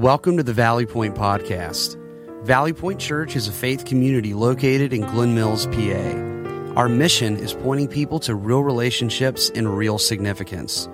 Welcome 0.00 0.38
to 0.38 0.42
the 0.42 0.54
Valley 0.54 0.86
Point 0.86 1.14
Podcast. 1.14 1.98
Valley 2.46 2.72
Point 2.72 2.98
Church 2.98 3.36
is 3.36 3.48
a 3.48 3.52
faith 3.52 3.84
community 3.84 4.32
located 4.32 4.94
in 4.94 5.02
Glen 5.02 5.34
Mills, 5.34 5.66
PA. 5.66 6.74
Our 6.74 6.88
mission 6.88 7.36
is 7.36 7.52
pointing 7.52 7.86
people 7.86 8.18
to 8.20 8.34
real 8.34 8.62
relationships 8.62 9.50
and 9.54 9.76
real 9.76 9.98
significance. 9.98 10.88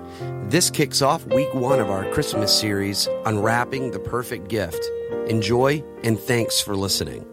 This 0.49 0.71
kicks 0.71 1.03
off 1.03 1.25
week 1.27 1.55
one 1.55 1.79
of 1.79 1.89
our 1.89 2.05
Christmas 2.11 2.53
series, 2.53 3.09
Unwrapping 3.27 3.93
the 3.93 4.01
Perfect 4.01 4.49
Gift. 4.49 4.85
Enjoy 5.29 5.85
and 6.03 6.19
thanks 6.19 6.61
for 6.61 6.75
listening. 6.75 7.25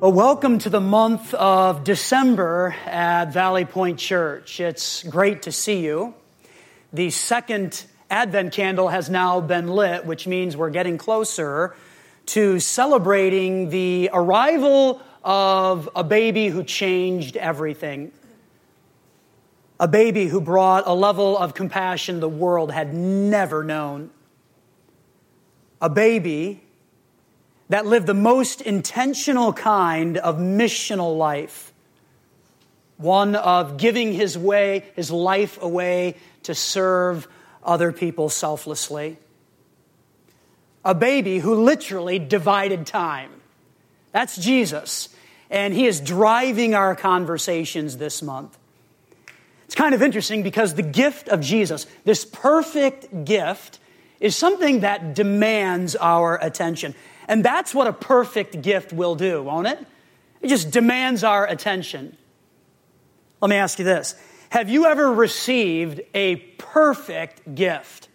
Well, 0.00 0.12
welcome 0.12 0.58
to 0.58 0.68
the 0.68 0.80
month 0.80 1.32
of 1.34 1.84
December 1.84 2.74
at 2.86 3.32
Valley 3.32 3.66
Point 3.66 4.00
Church. 4.00 4.58
It's 4.58 5.04
great 5.04 5.42
to 5.42 5.52
see 5.52 5.78
you. 5.84 6.14
The 6.92 7.10
second 7.10 7.84
Advent 8.10 8.52
candle 8.52 8.88
has 8.88 9.08
now 9.08 9.40
been 9.40 9.68
lit, 9.68 10.04
which 10.04 10.26
means 10.26 10.54
we're 10.54 10.68
getting 10.68 10.98
closer 10.98 11.74
to 12.26 12.60
celebrating 12.60 13.70
the 13.70 14.10
arrival 14.12 15.00
of 15.24 15.88
a 15.96 16.04
baby 16.04 16.48
who 16.48 16.62
changed 16.62 17.38
everything. 17.38 18.12
A 19.80 19.88
baby 19.88 20.26
who 20.26 20.40
brought 20.40 20.86
a 20.86 20.92
level 20.92 21.38
of 21.38 21.54
compassion 21.54 22.20
the 22.20 22.28
world 22.28 22.70
had 22.70 22.92
never 22.92 23.64
known. 23.64 24.10
A 25.80 25.88
baby 25.88 26.62
that 27.70 27.86
lived 27.86 28.06
the 28.06 28.14
most 28.14 28.60
intentional 28.60 29.54
kind 29.54 30.18
of 30.18 30.36
missional 30.36 31.16
life. 31.16 31.71
One 33.02 33.34
of 33.34 33.76
giving 33.76 34.12
his 34.12 34.38
way, 34.38 34.84
his 34.94 35.10
life 35.10 35.60
away 35.60 36.16
to 36.44 36.54
serve 36.54 37.28
other 37.64 37.92
people 37.92 38.28
selflessly. 38.28 39.18
A 40.84 40.94
baby 40.94 41.38
who 41.38 41.62
literally 41.62 42.18
divided 42.18 42.86
time. 42.86 43.30
That's 44.12 44.36
Jesus. 44.36 45.08
And 45.50 45.74
he 45.74 45.86
is 45.86 46.00
driving 46.00 46.74
our 46.74 46.94
conversations 46.94 47.96
this 47.96 48.22
month. 48.22 48.56
It's 49.66 49.74
kind 49.74 49.94
of 49.94 50.02
interesting 50.02 50.42
because 50.42 50.74
the 50.74 50.82
gift 50.82 51.28
of 51.28 51.40
Jesus, 51.40 51.86
this 52.04 52.24
perfect 52.24 53.24
gift, 53.24 53.78
is 54.20 54.36
something 54.36 54.80
that 54.80 55.14
demands 55.14 55.96
our 55.96 56.38
attention. 56.42 56.94
And 57.26 57.44
that's 57.44 57.74
what 57.74 57.86
a 57.86 57.92
perfect 57.92 58.62
gift 58.62 58.92
will 58.92 59.14
do, 59.14 59.42
won't 59.42 59.66
it? 59.66 59.78
It 60.40 60.48
just 60.48 60.70
demands 60.70 61.24
our 61.24 61.46
attention. 61.46 62.16
Let 63.42 63.50
me 63.50 63.56
ask 63.56 63.78
you 63.78 63.84
this 63.84 64.14
have 64.50 64.70
you 64.70 64.86
ever 64.86 65.12
received 65.12 66.00
a 66.14 66.36
perfect 66.36 67.54
gift? 67.54 68.08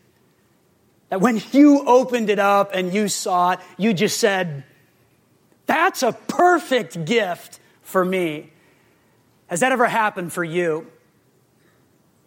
That 1.10 1.22
when 1.22 1.42
you 1.52 1.84
opened 1.86 2.30
it 2.30 2.40
up 2.40 2.72
and 2.74 2.94
you 2.94 3.08
saw 3.08 3.52
it, 3.52 3.60
you 3.78 3.94
just 3.94 4.20
said, 4.20 4.64
That's 5.68 6.02
a 6.02 6.14
perfect 6.14 7.06
gift 7.06 7.60
for 7.82 8.04
me. 8.04 8.52
Has 9.48 9.60
that 9.60 9.72
ever 9.72 9.86
happened 9.86 10.34
for 10.34 10.44
you? 10.44 10.88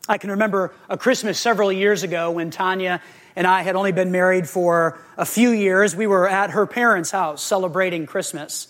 I 0.08 0.18
can 0.18 0.30
remember 0.30 0.74
a 0.88 0.96
Christmas 0.96 1.38
several 1.38 1.70
years 1.70 2.02
ago 2.02 2.30
when 2.30 2.50
Tanya 2.50 3.00
and 3.36 3.46
I 3.46 3.62
had 3.62 3.76
only 3.76 3.92
been 3.92 4.10
married 4.10 4.48
for 4.48 4.98
a 5.16 5.24
few 5.24 5.50
years. 5.50 5.94
We 5.94 6.06
were 6.06 6.28
at 6.28 6.50
her 6.50 6.66
parents' 6.66 7.10
house 7.10 7.42
celebrating 7.42 8.06
Christmas. 8.06 8.68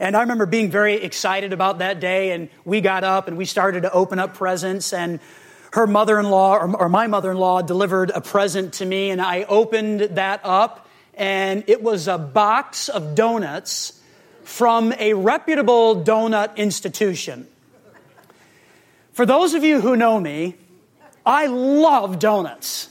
And 0.00 0.16
I 0.16 0.20
remember 0.22 0.46
being 0.46 0.70
very 0.70 0.94
excited 0.94 1.52
about 1.52 1.78
that 1.78 2.00
day, 2.00 2.32
and 2.32 2.48
we 2.64 2.80
got 2.80 3.04
up 3.04 3.28
and 3.28 3.36
we 3.36 3.44
started 3.44 3.82
to 3.82 3.92
open 3.92 4.18
up 4.18 4.34
presents, 4.34 4.94
and 4.94 5.20
her 5.72 5.86
mother 5.86 6.18
in 6.18 6.30
law, 6.30 6.56
or, 6.56 6.88
my 6.88 7.06
mother 7.06 7.30
in 7.30 7.36
law, 7.36 7.60
delivered 7.62 8.10
a 8.10 8.22
present 8.22 8.72
to 8.74 8.86
me, 8.86 9.10
and 9.10 9.20
I 9.20 9.44
opened 9.44 10.00
that 10.00 10.40
up, 10.42 10.88
and 11.14 11.64
it 11.66 11.82
was 11.82 12.08
a 12.08 12.16
box 12.16 12.88
of 12.88 13.14
donuts 13.14 14.00
from 14.42 14.92
a 14.98 15.12
reputable 15.12 16.02
donut 16.02 16.56
institution. 16.56 17.46
For 19.12 19.26
those 19.26 19.52
of 19.52 19.62
you 19.64 19.82
who 19.82 19.96
know 19.96 20.18
me, 20.18 20.56
I 21.26 21.46
love 21.46 22.18
donuts. 22.18 22.88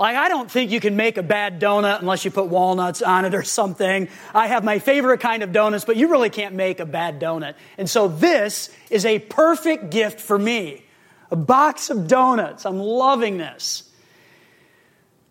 Like, 0.00 0.16
I 0.16 0.30
don't 0.30 0.50
think 0.50 0.70
you 0.70 0.80
can 0.80 0.96
make 0.96 1.18
a 1.18 1.22
bad 1.22 1.60
donut 1.60 2.00
unless 2.00 2.24
you 2.24 2.30
put 2.30 2.46
walnuts 2.46 3.02
on 3.02 3.26
it 3.26 3.34
or 3.34 3.42
something. 3.42 4.08
I 4.34 4.46
have 4.46 4.64
my 4.64 4.78
favorite 4.78 5.20
kind 5.20 5.42
of 5.42 5.52
donuts, 5.52 5.84
but 5.84 5.96
you 5.96 6.08
really 6.08 6.30
can't 6.30 6.54
make 6.54 6.80
a 6.80 6.86
bad 6.86 7.20
donut. 7.20 7.52
And 7.76 7.88
so 7.88 8.08
this 8.08 8.70
is 8.88 9.04
a 9.04 9.18
perfect 9.18 9.90
gift 9.90 10.18
for 10.18 10.38
me. 10.38 10.86
A 11.30 11.36
box 11.36 11.90
of 11.90 12.08
donuts. 12.08 12.64
I'm 12.64 12.78
loving 12.78 13.36
this. 13.36 13.82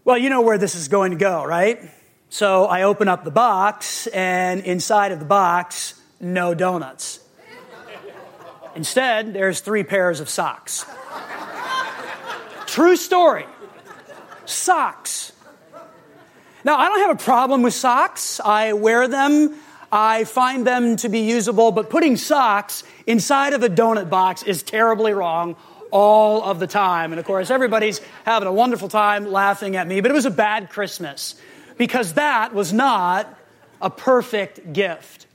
Well, 0.05 0.19
you 0.19 0.29
know 0.29 0.41
where 0.41 0.59
this 0.59 0.75
is 0.75 0.87
going 0.87 1.13
to 1.13 1.17
go, 1.17 1.43
right? 1.43 1.79
So 2.29 2.65
I 2.65 2.83
open 2.83 3.07
up 3.07 3.23
the 3.23 3.31
box, 3.31 4.05
and 4.05 4.61
inside 4.61 5.11
of 5.11 5.17
the 5.17 5.25
box, 5.25 5.99
no 6.19 6.53
donuts. 6.53 7.21
Instead, 8.75 9.33
there's 9.33 9.61
three 9.61 9.83
pairs 9.83 10.19
of 10.19 10.29
socks. 10.29 10.85
True 12.67 12.95
story 12.95 13.47
socks. 14.49 15.31
Now, 16.63 16.77
I 16.77 16.87
don't 16.89 16.99
have 16.99 17.21
a 17.21 17.23
problem 17.23 17.61
with 17.61 17.73
socks. 17.73 18.39
I 18.43 18.73
wear 18.73 19.07
them. 19.07 19.55
I 19.91 20.25
find 20.25 20.67
them 20.67 20.97
to 20.97 21.09
be 21.09 21.21
usable, 21.21 21.71
but 21.71 21.89
putting 21.89 22.15
socks 22.15 22.83
inside 23.07 23.53
of 23.53 23.63
a 23.63 23.69
donut 23.69 24.09
box 24.09 24.43
is 24.43 24.61
terribly 24.61 25.13
wrong 25.13 25.55
all 25.91 26.43
of 26.43 26.59
the 26.59 26.67
time. 26.67 27.11
And 27.11 27.19
of 27.19 27.25
course, 27.25 27.49
everybody's 27.49 27.99
having 28.25 28.47
a 28.47 28.53
wonderful 28.53 28.89
time 28.89 29.31
laughing 29.31 29.75
at 29.75 29.87
me, 29.87 30.01
but 30.01 30.11
it 30.11 30.13
was 30.13 30.25
a 30.25 30.31
bad 30.31 30.69
Christmas 30.69 31.35
because 31.77 32.13
that 32.13 32.53
was 32.53 32.71
not 32.71 33.33
a 33.81 33.89
perfect 33.89 34.73
gift. 34.73 35.25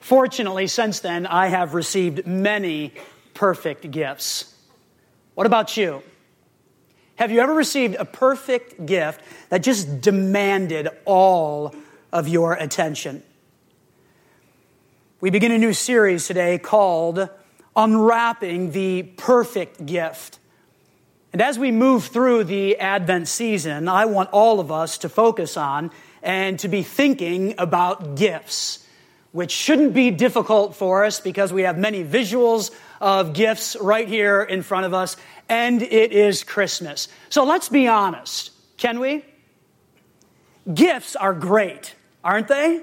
Fortunately, 0.00 0.68
since 0.68 1.00
then, 1.00 1.26
I 1.26 1.48
have 1.48 1.74
received 1.74 2.26
many 2.26 2.94
perfect 3.34 3.90
gifts. 3.90 4.54
What 5.34 5.46
about 5.46 5.76
you? 5.76 6.02
Have 7.16 7.30
you 7.30 7.40
ever 7.40 7.54
received 7.54 7.94
a 7.94 8.04
perfect 8.04 8.84
gift 8.84 9.22
that 9.48 9.62
just 9.62 10.02
demanded 10.02 10.88
all 11.06 11.74
of 12.12 12.28
your 12.28 12.52
attention? 12.52 13.22
We 15.18 15.30
begin 15.30 15.50
a 15.50 15.56
new 15.56 15.72
series 15.72 16.26
today 16.26 16.58
called 16.58 17.30
Unwrapping 17.74 18.72
the 18.72 19.04
Perfect 19.16 19.86
Gift. 19.86 20.38
And 21.32 21.40
as 21.40 21.58
we 21.58 21.72
move 21.72 22.04
through 22.04 22.44
the 22.44 22.76
Advent 22.76 23.28
season, 23.28 23.88
I 23.88 24.04
want 24.04 24.28
all 24.30 24.60
of 24.60 24.70
us 24.70 24.98
to 24.98 25.08
focus 25.08 25.56
on 25.56 25.92
and 26.22 26.58
to 26.58 26.68
be 26.68 26.82
thinking 26.82 27.54
about 27.56 28.16
gifts, 28.16 28.86
which 29.32 29.52
shouldn't 29.52 29.94
be 29.94 30.10
difficult 30.10 30.76
for 30.76 31.02
us 31.02 31.18
because 31.18 31.50
we 31.50 31.62
have 31.62 31.78
many 31.78 32.04
visuals 32.04 32.72
of 33.00 33.32
gifts 33.32 33.76
right 33.80 34.08
here 34.08 34.42
in 34.42 34.62
front 34.62 34.86
of 34.86 34.94
us 34.94 35.16
and 35.48 35.82
it 35.82 36.12
is 36.12 36.44
Christmas. 36.44 37.08
So 37.28 37.44
let's 37.44 37.68
be 37.68 37.88
honest, 37.88 38.50
can 38.76 39.00
we? 39.00 39.24
Gifts 40.72 41.14
are 41.14 41.34
great, 41.34 41.94
aren't 42.24 42.48
they? 42.48 42.82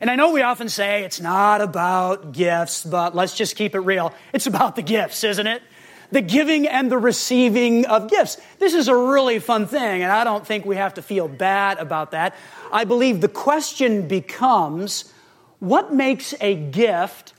And 0.00 0.10
I 0.10 0.16
know 0.16 0.32
we 0.32 0.42
often 0.42 0.68
say 0.68 1.04
it's 1.04 1.20
not 1.20 1.60
about 1.60 2.32
gifts, 2.32 2.84
but 2.84 3.14
let's 3.14 3.34
just 3.34 3.56
keep 3.56 3.74
it 3.74 3.80
real. 3.80 4.12
It's 4.32 4.46
about 4.46 4.76
the 4.76 4.82
gifts, 4.82 5.24
isn't 5.24 5.46
it? 5.46 5.62
The 6.10 6.20
giving 6.20 6.68
and 6.68 6.90
the 6.90 6.98
receiving 6.98 7.86
of 7.86 8.10
gifts. 8.10 8.36
This 8.58 8.74
is 8.74 8.88
a 8.88 8.96
really 8.96 9.38
fun 9.38 9.66
thing, 9.66 10.02
and 10.02 10.12
I 10.12 10.24
don't 10.24 10.46
think 10.46 10.64
we 10.64 10.76
have 10.76 10.94
to 10.94 11.02
feel 11.02 11.28
bad 11.28 11.78
about 11.78 12.10
that. 12.10 12.34
I 12.70 12.84
believe 12.84 13.20
the 13.20 13.28
question 13.28 14.06
becomes 14.06 15.12
what 15.58 15.92
makes 15.94 16.34
a 16.40 16.54
gift 16.54 17.32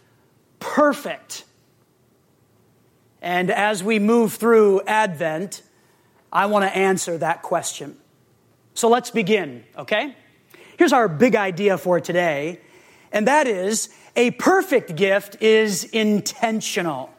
perfect? 0.60 1.46
And 3.22 3.50
as 3.50 3.84
we 3.84 4.00
move 4.00 4.34
through 4.34 4.82
Advent, 4.82 5.64
I 6.32 6.46
want 6.48 6.66
to 6.66 6.78
answer 6.78 7.18
that 7.18 7.42
question. 7.42 7.98
So 8.74 8.90
let's 8.90 9.10
begin, 9.10 9.64
okay? 9.78 10.16
Here's 10.78 10.94
our 10.94 11.08
big 11.08 11.36
idea 11.36 11.78
for 11.78 12.00
today, 12.00 12.60
and 13.12 13.28
that 13.28 13.48
is 13.48 13.90
a 14.16 14.32
perfect 14.32 14.96
gift 14.96 15.42
is 15.42 15.84
intentional. 15.86 17.12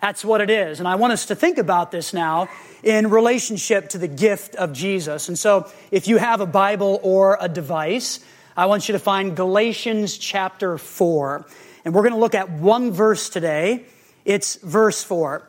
That's 0.00 0.24
what 0.24 0.40
it 0.40 0.50
is. 0.50 0.80
And 0.80 0.88
I 0.88 0.96
want 0.96 1.12
us 1.12 1.26
to 1.26 1.34
think 1.34 1.58
about 1.58 1.90
this 1.90 2.12
now 2.12 2.48
in 2.82 3.08
relationship 3.08 3.88
to 3.90 3.98
the 3.98 4.08
gift 4.08 4.54
of 4.56 4.72
Jesus. 4.72 5.28
And 5.28 5.38
so 5.38 5.70
if 5.90 6.08
you 6.08 6.18
have 6.18 6.40
a 6.40 6.46
Bible 6.46 7.00
or 7.02 7.38
a 7.40 7.48
device, 7.48 8.20
I 8.56 8.66
want 8.66 8.88
you 8.88 8.92
to 8.92 8.98
find 8.98 9.34
Galatians 9.34 10.18
chapter 10.18 10.76
4. 10.76 11.46
And 11.84 11.94
we're 11.94 12.02
going 12.02 12.12
to 12.12 12.18
look 12.18 12.34
at 12.34 12.50
one 12.50 12.92
verse 12.92 13.28
today 13.28 13.86
it's 14.24 14.56
verse 14.56 15.02
4. 15.04 15.48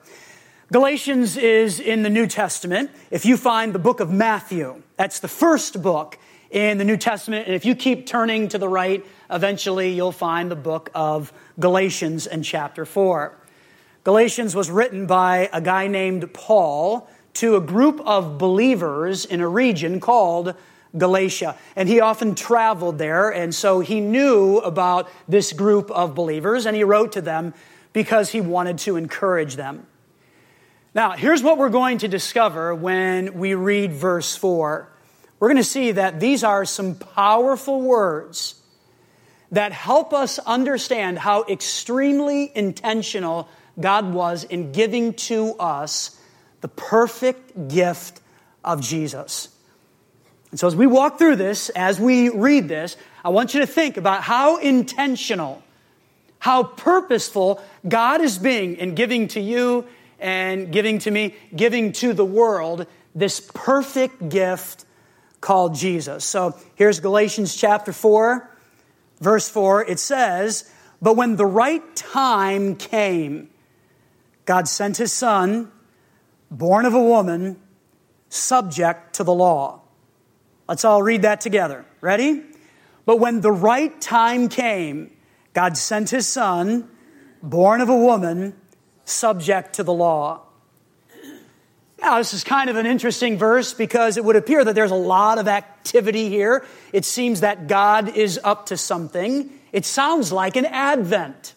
Galatians 0.71 1.37
is 1.37 1.79
in 1.79 2.03
the 2.03 2.09
New 2.09 2.27
Testament. 2.27 2.89
If 3.11 3.25
you 3.25 3.37
find 3.37 3.73
the 3.73 3.79
book 3.79 3.99
of 3.99 4.09
Matthew, 4.11 4.81
that's 4.97 5.19
the 5.19 5.27
first 5.27 5.81
book 5.81 6.17
in 6.49 6.77
the 6.77 6.83
New 6.83 6.97
Testament. 6.97 7.47
And 7.47 7.55
if 7.55 7.65
you 7.65 7.75
keep 7.75 8.05
turning 8.05 8.47
to 8.49 8.57
the 8.57 8.67
right, 8.67 9.05
eventually 9.29 9.93
you'll 9.93 10.11
find 10.11 10.49
the 10.49 10.55
book 10.55 10.89
of 10.95 11.31
Galatians 11.59 12.27
and 12.27 12.43
chapter 12.43 12.85
4. 12.85 13.37
Galatians 14.03 14.55
was 14.55 14.69
written 14.69 15.05
by 15.07 15.49
a 15.53 15.61
guy 15.61 15.87
named 15.87 16.33
Paul 16.33 17.09
to 17.35 17.55
a 17.55 17.61
group 17.61 18.01
of 18.05 18.37
believers 18.37 19.25
in 19.25 19.41
a 19.41 19.47
region 19.47 19.99
called 19.99 20.55
Galatia. 20.97 21.57
And 21.75 21.89
he 21.89 21.99
often 21.99 22.35
traveled 22.35 22.97
there, 22.97 23.29
and 23.29 23.53
so 23.53 23.81
he 23.81 23.99
knew 23.99 24.57
about 24.59 25.09
this 25.27 25.53
group 25.53 25.91
of 25.91 26.15
believers, 26.15 26.65
and 26.65 26.75
he 26.75 26.83
wrote 26.83 27.11
to 27.13 27.21
them 27.21 27.53
because 27.95 28.29
he 28.29 28.41
wanted 28.41 28.77
to 28.77 28.97
encourage 28.97 29.55
them. 29.55 29.87
Now, 30.93 31.11
here's 31.11 31.41
what 31.41 31.57
we're 31.57 31.69
going 31.69 31.99
to 31.99 32.09
discover 32.09 32.75
when 32.75 33.35
we 33.35 33.55
read 33.55 33.93
verse 33.93 34.35
4. 34.35 34.91
We're 35.39 35.47
going 35.47 35.55
to 35.55 35.63
see 35.63 35.93
that 35.93 36.19
these 36.19 36.43
are 36.43 36.65
some 36.65 36.95
powerful 36.95 37.81
words 37.81 38.61
that 39.49 39.71
help 39.71 40.13
us 40.13 40.39
understand 40.39 41.17
how 41.17 41.45
extremely 41.45 42.51
intentional 42.53 43.47
God 43.79 44.13
was 44.13 44.43
in 44.43 44.73
giving 44.73 45.13
to 45.13 45.53
us 45.53 46.19
the 46.59 46.67
perfect 46.67 47.69
gift 47.69 48.19
of 48.61 48.81
Jesus. 48.81 49.47
And 50.51 50.59
so, 50.59 50.67
as 50.67 50.75
we 50.75 50.85
walk 50.85 51.17
through 51.17 51.37
this, 51.37 51.69
as 51.69 51.97
we 51.97 52.27
read 52.27 52.67
this, 52.67 52.97
I 53.23 53.29
want 53.29 53.53
you 53.53 53.61
to 53.61 53.67
think 53.67 53.95
about 53.95 54.21
how 54.21 54.57
intentional, 54.57 55.63
how 56.39 56.63
purposeful 56.63 57.61
God 57.87 58.21
is 58.21 58.37
being 58.37 58.75
in 58.75 58.95
giving 58.95 59.27
to 59.29 59.39
you 59.39 59.85
and 60.19 60.71
giving 60.71 60.99
to 60.99 61.11
me, 61.11 61.35
giving 61.55 61.91
to 61.93 62.13
the 62.13 62.25
world 62.25 62.87
this 63.13 63.39
perfect 63.53 64.29
gift 64.29 64.85
called 65.41 65.75
Jesus. 65.75 66.25
So, 66.25 66.57
here's 66.75 66.99
Galatians 66.99 67.55
chapter 67.55 67.93
4, 67.93 68.49
verse 69.21 69.47
4. 69.49 69.85
It 69.85 69.99
says, 69.99 70.71
But 71.01 71.15
when 71.15 71.35
the 71.35 71.45
right 71.45 71.95
time 71.95 72.75
came, 72.75 73.49
God 74.45 74.67
sent 74.67 74.97
his 74.97 75.13
son, 75.13 75.71
born 76.51 76.85
of 76.85 76.93
a 76.93 77.01
woman, 77.01 77.59
subject 78.29 79.15
to 79.15 79.23
the 79.23 79.33
law. 79.33 79.81
Let's 80.67 80.85
all 80.85 81.01
read 81.01 81.23
that 81.23 81.41
together. 81.41 81.85
Ready? 82.01 82.43
But 83.05 83.19
when 83.19 83.41
the 83.41 83.51
right 83.51 83.99
time 84.01 84.49
came, 84.49 85.11
God 85.55 85.77
sent 85.77 86.09
his 86.09 86.27
son, 86.27 86.87
born 87.41 87.79
of 87.79 87.87
a 87.87 87.95
woman, 87.95 88.53
subject 89.05 89.75
to 89.75 89.83
the 89.83 89.93
law. 89.93 90.41
Now, 92.01 92.17
this 92.17 92.33
is 92.33 92.43
kind 92.43 92.69
of 92.69 92.75
an 92.75 92.85
interesting 92.85 93.37
verse 93.37 93.73
because 93.73 94.17
it 94.17 94.25
would 94.25 94.35
appear 94.35 94.63
that 94.65 94.75
there's 94.75 94.91
a 94.91 94.95
lot 94.95 95.37
of 95.37 95.47
activity 95.47 96.29
here. 96.29 96.65
It 96.91 97.05
seems 97.05 97.39
that 97.39 97.67
God 97.67 98.09
is 98.17 98.37
up 98.43 98.65
to 98.67 98.77
something. 98.77 99.49
It 99.71 99.85
sounds 99.85 100.31
like 100.31 100.57
an 100.57 100.65
advent. 100.65 101.53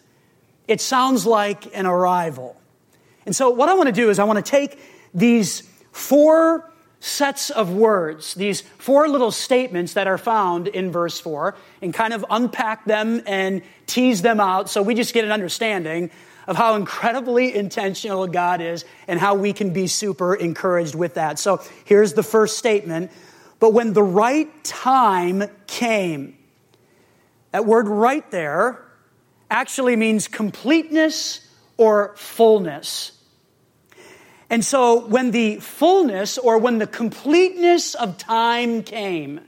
It 0.69 0.81
sounds 0.81 1.27
like 1.27 1.77
an 1.77 1.85
arrival. 1.85 2.57
And 3.27 3.35
so, 3.35 3.51
what 3.51 3.69
I 3.69 3.75
want 3.75 3.89
to 3.89 3.93
do 3.93 4.11
is, 4.11 4.21
I 4.21 4.25
want 4.25 4.45
to 4.45 4.49
take 4.49 4.81
these 5.13 5.63
four 5.91 6.71
sets 7.01 7.51
of 7.51 7.73
words, 7.73 8.35
these 8.35 8.61
four 8.61 9.09
little 9.09 9.31
statements 9.31 9.93
that 9.95 10.07
are 10.07 10.19
found 10.19 10.67
in 10.67 10.91
verse 10.91 11.21
4, 11.21 11.55
and 11.81 11.95
kind 11.95 12.13
of 12.13 12.25
unpack 12.29 12.85
them 12.85 13.23
and 13.27 13.63
tease 13.87 14.23
them 14.23 14.41
out 14.41 14.69
so 14.69 14.83
we 14.83 14.95
just 14.95 15.15
get 15.15 15.25
an 15.25 15.33
understanding 15.33 16.11
of 16.49 16.57
how 16.57 16.75
incredibly 16.75 17.55
intentional 17.55 18.27
God 18.27 18.61
is 18.61 18.85
and 19.07 19.21
how 19.21 19.35
we 19.35 19.53
can 19.53 19.73
be 19.73 19.87
super 19.87 20.35
encouraged 20.35 20.95
with 20.95 21.15
that. 21.15 21.39
So 21.39 21.63
here's 21.85 22.15
the 22.15 22.23
first 22.23 22.59
statement. 22.59 23.13
But 23.61 23.75
when 23.75 23.93
the 23.93 24.03
right 24.03 24.49
time 24.65 25.45
came, 25.67 26.37
that 27.53 27.67
word 27.67 27.87
right 27.87 28.29
there 28.31 28.83
actually 29.51 29.97
means 29.97 30.27
completeness 30.27 31.47
or 31.77 32.15
fullness. 32.17 33.13
And 34.51 34.65
so 34.65 35.07
when 35.07 35.31
the 35.31 35.57
fullness 35.57 36.39
or 36.39 36.59
when 36.59 36.79
the 36.79 36.87
completeness 36.87 37.95
of 37.95 38.17
time 38.17 38.83
came, 38.83 39.41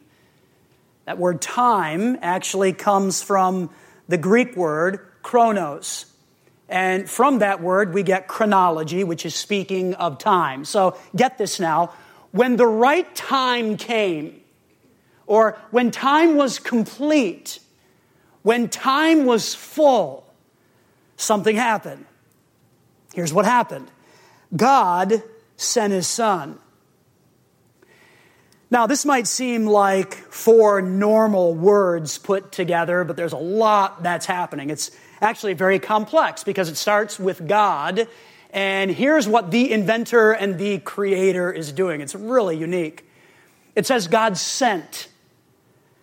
that 1.06 1.18
word 1.18 1.40
time 1.40 2.18
actually 2.20 2.72
comes 2.72 3.22
from 3.22 3.70
the 4.08 4.18
Greek 4.18 4.56
word 4.56 5.00
chronos. 5.22 6.06
And 6.68 7.08
from 7.10 7.40
that 7.40 7.60
word, 7.60 7.94
we 7.94 8.02
get 8.02 8.28
chronology, 8.28 9.02
which 9.02 9.26
is 9.26 9.34
speaking 9.34 9.94
of 9.94 10.18
time. 10.18 10.64
So 10.64 10.96
get 11.16 11.38
this 11.38 11.58
now. 11.58 11.94
When 12.30 12.56
the 12.56 12.66
right 12.66 13.12
time 13.16 13.76
came, 13.76 14.40
or 15.26 15.58
when 15.70 15.90
time 15.90 16.36
was 16.36 16.58
complete, 16.58 17.58
when 18.42 18.68
time 18.68 19.26
was 19.26 19.54
full, 19.54 20.32
something 21.16 21.56
happened. 21.56 22.04
Here's 23.14 23.32
what 23.32 23.46
happened 23.46 23.90
God 24.54 25.22
sent 25.56 25.92
his 25.92 26.06
son. 26.06 26.58
Now, 28.70 28.86
this 28.86 29.04
might 29.04 29.26
seem 29.26 29.66
like 29.66 30.14
four 30.14 30.80
normal 30.80 31.54
words 31.54 32.18
put 32.18 32.52
together, 32.52 33.02
but 33.02 33.16
there's 33.16 33.32
a 33.32 33.36
lot 33.36 34.04
that's 34.04 34.26
happening. 34.26 34.70
It's 34.70 34.92
actually 35.20 35.54
very 35.54 35.80
complex 35.80 36.44
because 36.44 36.68
it 36.68 36.76
starts 36.76 37.18
with 37.18 37.48
God, 37.48 38.06
and 38.52 38.90
here's 38.90 39.28
what 39.28 39.50
the 39.50 39.72
inventor 39.72 40.32
and 40.32 40.58
the 40.58 40.78
creator 40.78 41.52
is 41.52 41.72
doing. 41.72 42.00
It's 42.00 42.14
really 42.14 42.56
unique. 42.56 43.04
It 43.74 43.86
says 43.86 44.06
God 44.06 44.36
sent. 44.36 45.08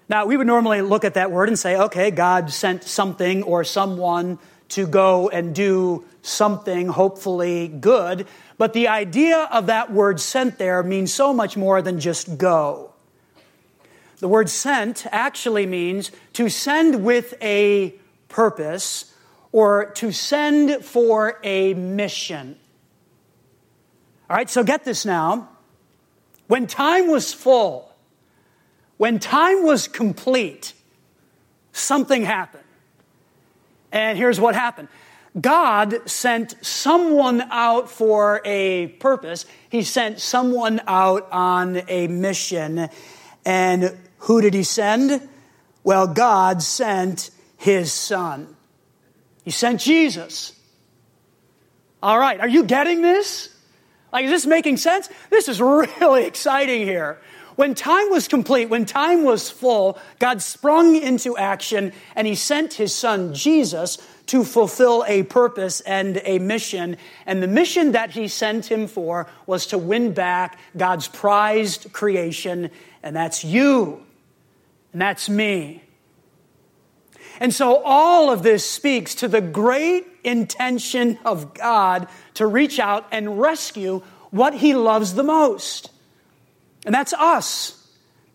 Now, 0.10 0.26
we 0.26 0.38
would 0.38 0.48
normally 0.48 0.82
look 0.82 1.04
at 1.04 1.16
that 1.16 1.32
word 1.32 1.50
and 1.50 1.60
say, 1.60 1.78
okay, 1.78 2.12
God 2.12 2.52
sent 2.52 2.84
something 2.84 3.44
or 3.44 3.64
someone 3.64 4.40
to 4.70 4.88
go 4.88 5.30
and 5.30 5.56
do 5.56 6.06
something 6.28 6.88
hopefully 6.88 7.68
good. 7.68 8.28
But 8.58 8.74
the 8.74 8.88
idea 8.88 9.48
of 9.52 9.68
that 9.68 9.92
word 9.92 10.20
sent 10.20 10.58
there 10.58 10.84
means 10.84 11.14
so 11.14 11.34
much 11.34 11.58
more 11.58 11.82
than 11.82 12.00
just 12.00 12.38
go. 12.38 12.94
The 14.20 14.28
word 14.28 14.50
sent 14.50 15.06
actually 15.12 15.66
means 15.66 16.12
to 16.34 16.50
send 16.50 17.04
with 17.04 17.36
a 17.42 17.94
purpose 18.30 19.14
or 19.52 19.92
to 19.96 20.12
send 20.12 20.84
for 20.84 21.40
a 21.44 21.74
mission. 21.76 22.58
All 24.30 24.36
right, 24.36 24.50
so 24.50 24.64
get 24.64 24.84
this 24.84 25.06
now. 25.06 25.50
When 26.48 26.68
time 26.68 27.10
was 27.10 27.34
full, 27.34 27.94
when 28.98 29.20
time 29.20 29.64
was 29.64 29.88
complete, 29.88 30.74
something 31.72 32.24
happened. 32.24 32.64
And 33.92 34.18
here's 34.18 34.40
what 34.40 34.56
happened 34.56 34.90
God 35.40 36.10
sent 36.10 36.56
someone 36.66 37.42
out 37.52 37.90
for 37.90 38.42
a 38.44 38.88
purpose. 38.88 39.46
He 39.70 39.84
sent 39.84 40.20
someone 40.20 40.82
out 40.88 41.28
on 41.32 41.82
a 41.88 42.08
mission. 42.08 42.90
And 43.46 43.98
who 44.20 44.42
did 44.42 44.54
he 44.54 44.64
send? 44.64 45.28
Well, 45.84 46.08
God 46.08 46.62
sent 46.62 47.30
his 47.58 47.94
son. 47.94 48.56
He 49.44 49.52
sent 49.52 49.82
Jesus. 49.82 50.54
All 52.02 52.20
right, 52.20 52.40
are 52.40 52.48
you 52.48 52.64
getting 52.64 53.02
this? 53.02 53.54
Like, 54.12 54.26
is 54.26 54.32
this 54.32 54.46
making 54.46 54.78
sense? 54.78 55.10
This 55.30 55.48
is 55.48 55.62
really 55.62 56.26
exciting 56.26 56.82
here. 56.82 57.20
When 57.58 57.74
time 57.74 58.12
was 58.12 58.28
complete, 58.28 58.70
when 58.70 58.86
time 58.86 59.24
was 59.24 59.50
full, 59.50 59.98
God 60.20 60.44
sprung 60.44 60.96
into 60.96 61.36
action 61.36 61.92
and 62.16 62.28
he 62.28 62.36
sent 62.36 62.74
his 62.74 62.94
son 62.94 63.34
Jesus 63.34 63.98
to 64.28 64.44
fulfill 64.44 65.04
a 65.08 65.24
purpose 65.24 65.82
and 65.82 66.22
a 66.24 66.38
mission. 66.38 66.98
And 67.26 67.42
the 67.42 67.48
mission 67.48 67.94
that 67.94 68.12
he 68.12 68.28
sent 68.28 68.68
him 68.72 68.86
for 68.86 69.28
was 69.48 69.66
to 69.68 69.80
win 69.80 70.14
back 70.14 70.60
God's 70.78 71.08
prized 71.08 71.92
creation, 71.94 72.70
and 73.02 73.16
that's 73.16 73.44
you, 73.44 74.06
and 74.94 75.02
that's 75.02 75.28
me. 75.28 75.82
And 77.40 77.52
so 77.52 77.82
all 77.84 78.30
of 78.30 78.44
this 78.44 78.70
speaks 78.70 79.16
to 79.16 79.28
the 79.28 79.42
great 79.42 80.06
intention 80.24 81.18
of 81.26 81.56
God 81.56 82.08
to 82.36 82.46
reach 82.46 82.78
out 82.78 83.08
and 83.12 83.42
rescue 83.42 84.04
what 84.30 84.54
he 84.54 84.76
loves 84.76 85.16
the 85.16 85.24
most. 85.24 85.90
And 86.86 86.94
that's 86.94 87.14
us. 87.14 87.74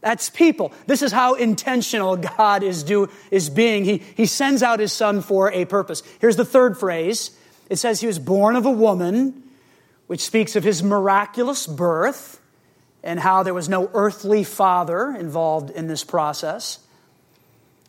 That's 0.02 0.30
people. 0.30 0.72
This 0.86 1.00
is 1.00 1.12
how 1.12 1.34
intentional 1.34 2.16
God 2.16 2.62
is, 2.62 2.82
do, 2.82 3.08
is 3.30 3.48
being. 3.48 3.84
He, 3.84 3.98
he 3.98 4.26
sends 4.26 4.62
out 4.62 4.80
his 4.80 4.92
son 4.92 5.22
for 5.22 5.50
a 5.52 5.64
purpose. 5.64 6.02
Here's 6.20 6.36
the 6.36 6.44
third 6.44 6.76
phrase 6.78 7.30
it 7.70 7.76
says 7.76 8.00
he 8.00 8.06
was 8.06 8.18
born 8.18 8.56
of 8.56 8.66
a 8.66 8.70
woman, 8.70 9.42
which 10.08 10.20
speaks 10.20 10.56
of 10.56 10.64
his 10.64 10.82
miraculous 10.82 11.66
birth 11.66 12.40
and 13.02 13.18
how 13.18 13.42
there 13.42 13.54
was 13.54 13.68
no 13.68 13.90
earthly 13.94 14.44
father 14.44 15.16
involved 15.18 15.70
in 15.70 15.86
this 15.86 16.04
process. 16.04 16.80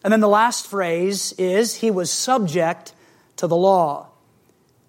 And 0.04 0.12
then 0.12 0.20
the 0.20 0.28
last 0.28 0.68
phrase 0.68 1.34
is 1.34 1.76
he 1.76 1.92
was 1.92 2.12
subject 2.12 2.94
to 3.38 3.48
the 3.48 3.56
law, 3.56 4.10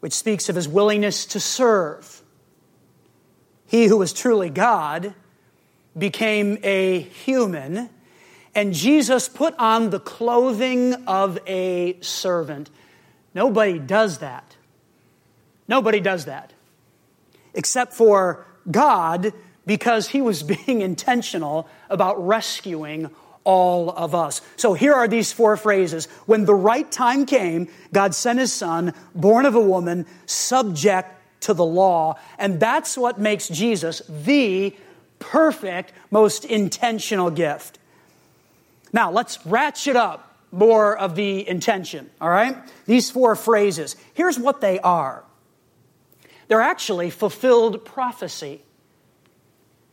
which 0.00 0.12
speaks 0.12 0.48
of 0.48 0.56
his 0.56 0.68
willingness 0.68 1.26
to 1.26 1.40
serve. 1.40 2.22
He 3.66 3.86
who 3.86 3.96
was 3.96 4.12
truly 4.12 4.50
God 4.50 5.14
became 5.96 6.58
a 6.62 7.00
human, 7.00 7.90
and 8.54 8.72
Jesus 8.72 9.28
put 9.28 9.54
on 9.58 9.90
the 9.90 10.00
clothing 10.00 10.94
of 11.06 11.38
a 11.46 11.98
servant. 12.00 12.70
Nobody 13.34 13.78
does 13.78 14.18
that. 14.18 14.56
Nobody 15.66 16.00
does 16.00 16.26
that. 16.26 16.52
Except 17.52 17.92
for 17.92 18.46
God, 18.70 19.32
because 19.66 20.08
he 20.08 20.20
was 20.20 20.42
being 20.66 20.80
intentional 20.80 21.68
about 21.88 22.24
rescuing 22.24 23.10
all 23.44 23.90
of 23.90 24.14
us. 24.14 24.40
So 24.56 24.72
here 24.72 24.94
are 24.94 25.06
these 25.06 25.32
four 25.32 25.56
phrases. 25.56 26.06
When 26.26 26.46
the 26.46 26.54
right 26.54 26.90
time 26.90 27.26
came, 27.26 27.68
God 27.92 28.14
sent 28.14 28.38
his 28.38 28.52
son, 28.52 28.94
born 29.14 29.44
of 29.46 29.54
a 29.54 29.60
woman, 29.60 30.06
subject 30.26 31.10
to 31.42 31.54
the 31.54 31.64
law. 31.64 32.18
And 32.38 32.58
that's 32.58 32.96
what 32.96 33.20
makes 33.20 33.48
Jesus 33.48 34.00
the 34.08 34.74
perfect, 35.30 35.92
most 36.10 36.44
intentional 36.44 37.30
gift. 37.30 37.78
Now, 38.92 39.10
let's 39.10 39.44
ratchet 39.46 39.96
up 39.96 40.36
more 40.52 40.96
of 40.96 41.16
the 41.16 41.46
intention, 41.48 42.10
all 42.20 42.28
right? 42.28 42.56
These 42.86 43.10
four 43.10 43.34
phrases. 43.34 43.96
Here's 44.14 44.38
what 44.38 44.60
they 44.60 44.78
are 44.80 45.24
they're 46.46 46.60
actually 46.60 47.10
fulfilled 47.10 47.84
prophecy 47.84 48.60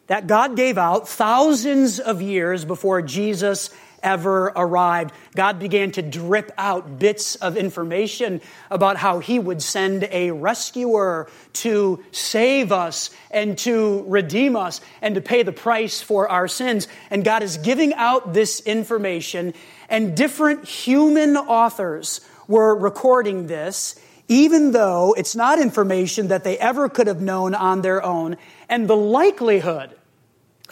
that 0.08 0.28
God 0.28 0.58
gave 0.58 0.78
out 0.78 1.08
thousands 1.08 2.00
of 2.00 2.22
years 2.22 2.66
before 2.66 3.02
Jesus 3.02 3.70
ever 4.04 4.52
arrived. 4.56 5.14
God 5.36 5.60
began 5.60 5.92
to 5.92 6.02
drip 6.02 6.52
out 6.58 7.00
bits 7.00 7.36
of 7.36 7.58
information 7.58 8.42
about 8.70 8.98
how 8.98 9.20
He 9.20 9.40
would 9.40 9.62
send 9.62 10.08
a 10.12 10.32
rescuer 10.32 11.30
to 11.54 12.04
save 12.12 12.72
us 12.72 13.10
and 13.30 13.58
to 13.60 14.04
redeem 14.08 14.56
us 14.56 14.82
and 15.02 15.16
to 15.16 15.22
pay 15.22 15.44
the 15.44 15.52
price 15.52 16.02
for 16.02 16.30
our 16.30 16.48
sins. 16.48 16.88
And 17.10 17.24
God 17.24 17.44
is 17.44 17.58
giving 17.58 17.94
out 17.94 18.34
this 18.34 18.60
information, 18.62 19.54
and 19.90 20.16
different 20.16 20.66
human 20.66 21.38
authors 21.38 22.22
were 22.48 22.76
recording 22.76 23.48
this 23.48 23.96
even 24.32 24.72
though 24.72 25.14
it's 25.18 25.36
not 25.36 25.60
information 25.60 26.30
that 26.30 26.46
they 26.46 26.58
ever 26.58 26.88
could 26.88 27.08
have 27.08 27.20
known 27.20 27.54
on 27.54 27.82
their 27.82 28.02
own, 28.02 28.38
and 28.70 28.88
the 28.88 28.96
likelihood 28.96 29.94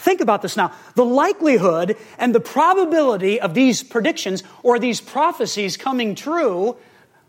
Think 0.00 0.22
about 0.22 0.40
this 0.40 0.56
now. 0.56 0.72
The 0.94 1.04
likelihood 1.04 1.94
and 2.16 2.34
the 2.34 2.40
probability 2.40 3.38
of 3.38 3.52
these 3.52 3.82
predictions 3.82 4.42
or 4.62 4.78
these 4.78 4.98
prophecies 4.98 5.76
coming 5.76 6.14
true 6.14 6.78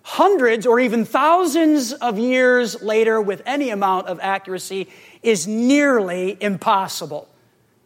hundreds 0.03 0.65
or 0.65 0.79
even 0.79 1.03
thousands 1.03 1.91
of 1.91 2.17
years 2.17 2.81
later 2.81 3.21
with 3.21 3.41
any 3.45 3.71
amount 3.71 4.07
of 4.07 4.21
accuracy 4.21 4.87
is 5.21 5.47
nearly 5.47 6.37
impossible. 6.41 7.27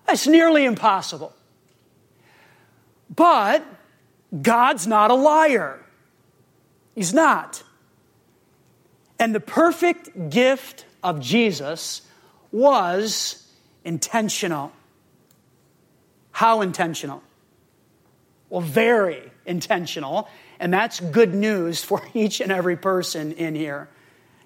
It's 0.07 0.27
nearly 0.27 0.65
impossible. 0.65 1.33
But 3.13 3.65
God's 4.39 4.85
not 4.85 5.09
a 5.09 5.15
liar. 5.15 5.83
He's 6.93 7.11
not. 7.11 7.63
And 9.19 9.33
the 9.33 9.39
perfect 9.39 10.29
gift 10.29 10.85
of 11.01 11.19
Jesus 11.19 12.03
was 12.51 13.44
intentional. 13.85 14.73
How 16.31 16.59
intentional? 16.61 17.23
Well, 18.49 18.61
very 18.61 19.31
intentional. 19.45 20.27
And 20.59 20.73
that's 20.73 20.99
good 20.99 21.33
news 21.33 21.83
for 21.83 22.01
each 22.13 22.41
and 22.41 22.51
every 22.51 22.75
person 22.75 23.31
in 23.31 23.55
here. 23.55 23.87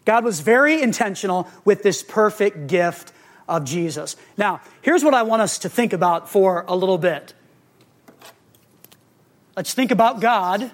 God 0.06 0.24
was 0.24 0.40
very 0.42 0.82
intentional 0.82 1.48
with 1.66 1.84
this 1.84 2.04
perfect 2.04 2.68
gift 2.68 3.12
of 3.48 3.64
Jesus. 3.64 4.16
Now, 4.38 4.62
here's 4.82 5.04
what 5.04 5.14
I 5.14 5.24
want 5.24 5.42
us 5.42 5.60
to 5.60 5.70
think 5.70 5.94
about 5.94 6.30
for 6.30 6.66
a 6.68 6.76
little 6.76 6.98
bit. 6.98 7.34
Let's 9.56 9.74
think 9.74 9.92
about 9.92 10.22
God. 10.22 10.72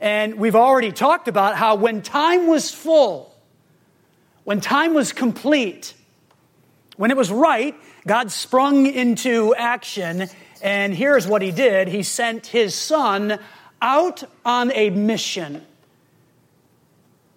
And 0.00 0.36
we've 0.36 0.56
already 0.56 0.92
talked 0.92 1.28
about 1.28 1.56
how 1.56 1.74
when 1.74 2.02
time 2.02 2.46
was 2.46 2.70
full, 2.70 3.34
when 4.44 4.60
time 4.60 4.94
was 4.94 5.12
complete, 5.12 5.94
when 6.96 7.10
it 7.10 7.16
was 7.16 7.30
right, 7.30 7.74
God 8.06 8.30
sprung 8.30 8.86
into 8.86 9.54
action, 9.54 10.28
and 10.62 10.94
here's 10.94 11.26
what 11.26 11.42
he 11.42 11.50
did 11.50 11.88
He 11.88 12.02
sent 12.02 12.46
his 12.46 12.74
son 12.74 13.38
out 13.80 14.24
on 14.44 14.72
a 14.72 14.90
mission. 14.90 15.64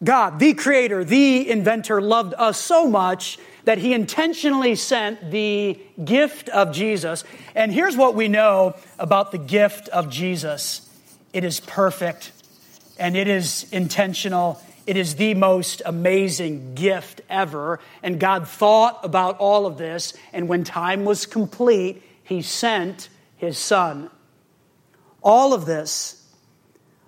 God, 0.04 0.40
the 0.40 0.54
creator, 0.54 1.04
the 1.04 1.50
inventor, 1.50 2.02
loved 2.02 2.34
us 2.38 2.58
so 2.60 2.88
much 2.88 3.38
that 3.66 3.78
he 3.78 3.94
intentionally 3.94 4.76
sent 4.76 5.30
the 5.30 5.78
gift 6.04 6.48
of 6.50 6.72
Jesus. 6.72 7.26
And 7.54 7.74
here's 7.74 7.98
what 7.98 8.16
we 8.16 8.30
know 8.30 8.76
about 8.98 9.32
the 9.32 9.38
gift 9.38 9.90
of 9.90 10.10
Jesus 10.10 10.90
it 11.34 11.44
is 11.44 11.60
perfect, 11.60 12.32
and 12.98 13.16
it 13.16 13.28
is 13.28 13.68
intentional, 13.72 14.62
it 14.90 14.98
is 14.98 15.18
the 15.18 15.36
most 15.36 15.84
amazing 15.86 16.74
gift 16.74 17.22
ever. 17.30 17.80
And 18.02 18.20
God 18.20 18.48
thought 18.48 19.06
about 19.06 19.38
all 19.38 19.68
of 19.68 19.78
this, 19.78 20.16
and 20.34 20.50
when 20.50 20.64
time 20.64 21.06
was 21.06 21.28
complete, 21.28 22.02
He 22.24 22.42
sent 22.42 23.08
His 23.38 23.60
Son. 23.60 24.10
All 25.22 25.54
of 25.54 25.68
this, 25.68 26.26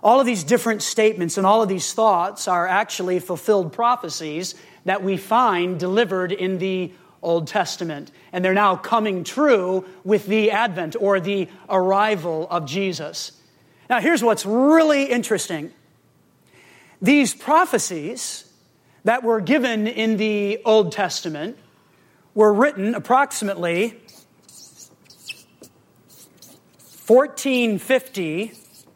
all 0.03 0.19
of 0.19 0.27
these 0.27 0.43
different 0.43 0.83
statements 0.83 1.39
and 1.39 1.47
all 1.47 1.63
of 1.63 1.69
these 1.69 1.91
thoughts 1.91 2.47
are 2.47 2.67
actually 2.67 3.17
fulfilled 3.17 3.73
prophecies 3.73 4.53
that 4.85 5.01
we 5.01 5.17
find 5.17 5.79
delivered 5.79 6.31
in 6.31 6.59
the 6.59 6.93
Old 7.23 7.47
Testament. 7.47 8.11
And 8.31 8.45
they're 8.45 8.53
now 8.53 8.75
coming 8.75 9.23
true 9.23 9.85
with 10.03 10.27
the 10.27 10.51
advent 10.51 10.95
or 10.99 11.19
the 11.19 11.49
arrival 11.67 12.47
of 12.47 12.67
Jesus. 12.67 13.31
Now, 13.89 13.99
here's 13.99 14.23
what's 14.23 14.45
really 14.45 15.05
interesting 15.05 15.73
these 17.01 17.33
prophecies 17.33 18.45
that 19.03 19.23
were 19.23 19.41
given 19.41 19.87
in 19.87 20.17
the 20.17 20.61
Old 20.63 20.91
Testament 20.91 21.57
were 22.35 22.53
written 22.53 22.93
approximately 22.93 23.99
1450 27.07 28.53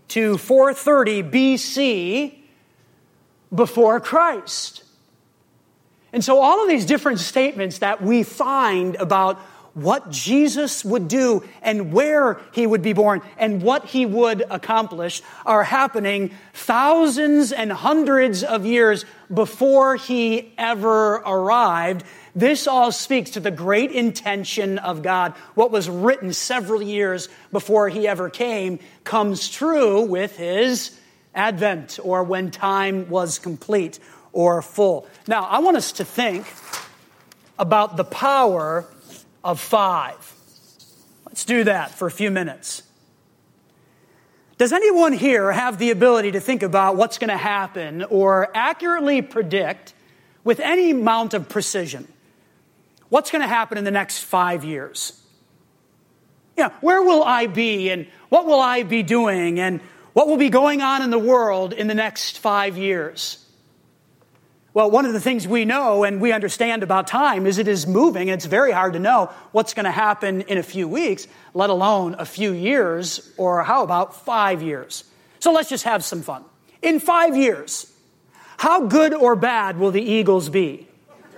to 0.09 0.37
430 0.37 1.23
BC 1.23 2.37
before 3.53 3.99
Christ. 3.99 4.83
And 6.13 6.23
so, 6.23 6.39
all 6.39 6.61
of 6.61 6.69
these 6.69 6.85
different 6.85 7.19
statements 7.19 7.79
that 7.79 8.01
we 8.01 8.23
find 8.23 8.95
about 8.95 9.37
what 9.75 10.09
Jesus 10.09 10.85
would 10.85 11.09
do 11.09 11.43
and 11.61 11.91
where 11.91 12.39
he 12.53 12.65
would 12.65 12.81
be 12.81 12.93
born 12.93 13.21
and 13.37 13.61
what 13.61 13.85
he 13.85 14.05
would 14.05 14.41
accomplish 14.49 15.21
are 15.45 15.65
happening 15.65 16.31
thousands 16.53 17.51
and 17.51 17.71
hundreds 17.71 18.43
of 18.43 18.65
years 18.65 19.03
before 19.31 19.97
he 19.97 20.53
ever 20.57 21.15
arrived. 21.15 22.05
This 22.33 22.67
all 22.67 22.93
speaks 22.93 23.31
to 23.31 23.41
the 23.41 23.51
great 23.51 23.91
intention 23.91 24.77
of 24.79 25.03
God. 25.03 25.33
What 25.55 25.71
was 25.71 25.89
written 25.89 26.31
several 26.31 26.81
years 26.81 27.27
before 27.51 27.89
he 27.89 28.07
ever 28.07 28.29
came 28.29 28.79
comes 29.03 29.49
true 29.49 30.01
with 30.01 30.37
his 30.37 30.97
advent 31.33 31.99
or 32.01 32.23
when 32.23 32.49
time 32.49 33.09
was 33.09 33.39
complete 33.39 33.99
or 34.31 34.61
full. 34.61 35.05
Now, 35.27 35.43
I 35.43 35.59
want 35.59 35.75
us 35.75 35.91
to 35.93 36.05
think 36.05 36.45
about 37.59 37.97
the 37.97 38.05
power 38.05 38.85
of 39.45 39.59
five. 39.59 40.33
Let's 41.27 41.45
do 41.45 41.63
that 41.65 41.91
for 41.91 42.07
a 42.07 42.11
few 42.11 42.31
minutes. 42.31 42.81
Does 44.57 44.73
anyone 44.73 45.13
here 45.13 45.51
have 45.51 45.77
the 45.77 45.91
ability 45.91 46.31
to 46.31 46.39
think 46.39 46.63
about 46.63 46.95
what's 46.95 47.19
going 47.19 47.29
to 47.29 47.37
happen 47.37 48.03
or 48.05 48.49
accurately 48.55 49.21
predict 49.21 49.93
with 50.43 50.59
any 50.59 50.91
amount 50.91 51.33
of 51.33 51.47
precision 51.47 52.07
what's 53.09 53.29
going 53.29 53.43
to 53.43 53.47
happen 53.47 53.77
in 53.77 53.83
the 53.83 53.91
next 53.91 54.23
five 54.23 54.63
years? 54.63 55.21
Yeah, 56.57 56.71
where 56.81 57.03
will 57.03 57.23
I 57.23 57.45
be 57.45 57.89
and 57.89 58.07
what 58.29 58.45
will 58.45 58.59
I 58.59 58.83
be 58.83 59.03
doing 59.03 59.59
and 59.59 59.79
what 60.13 60.27
will 60.27 60.37
be 60.37 60.49
going 60.49 60.81
on 60.81 61.03
in 61.03 61.11
the 61.11 61.19
world 61.19 61.71
in 61.71 61.87
the 61.87 61.93
next 61.93 62.39
five 62.39 62.77
years? 62.77 63.44
Well, 64.75 64.91
one 64.91 65.05
of 65.05 65.13
the 65.13 65.21
things 65.21 65.47
we 65.47 65.63
know 65.63 66.03
and 66.03 66.19
we 66.19 66.33
understand 66.33 66.83
about 66.83 67.07
time 67.07 67.47
is 67.47 67.59
it 67.59 67.67
is 67.69 67.87
moving. 67.87 68.29
And 68.29 68.37
it's 68.37 68.45
very 68.45 68.73
hard 68.73 68.91
to 68.91 68.99
know 68.99 69.31
what's 69.53 69.73
going 69.73 69.85
to 69.85 69.91
happen 69.91 70.41
in 70.41 70.57
a 70.57 70.63
few 70.63 70.85
weeks, 70.85 71.27
let 71.53 71.69
alone 71.69 72.17
a 72.19 72.25
few 72.25 72.51
years, 72.51 73.31
or 73.37 73.63
how 73.63 73.83
about 73.83 74.25
five 74.25 74.61
years? 74.61 75.05
So 75.39 75.53
let's 75.53 75.69
just 75.69 75.85
have 75.85 76.03
some 76.03 76.21
fun. 76.21 76.43
In 76.81 76.99
five 76.99 77.37
years, 77.37 77.89
how 78.57 78.85
good 78.85 79.13
or 79.13 79.37
bad 79.37 79.79
will 79.79 79.91
the 79.91 80.01
Eagles 80.01 80.49
be? 80.49 80.89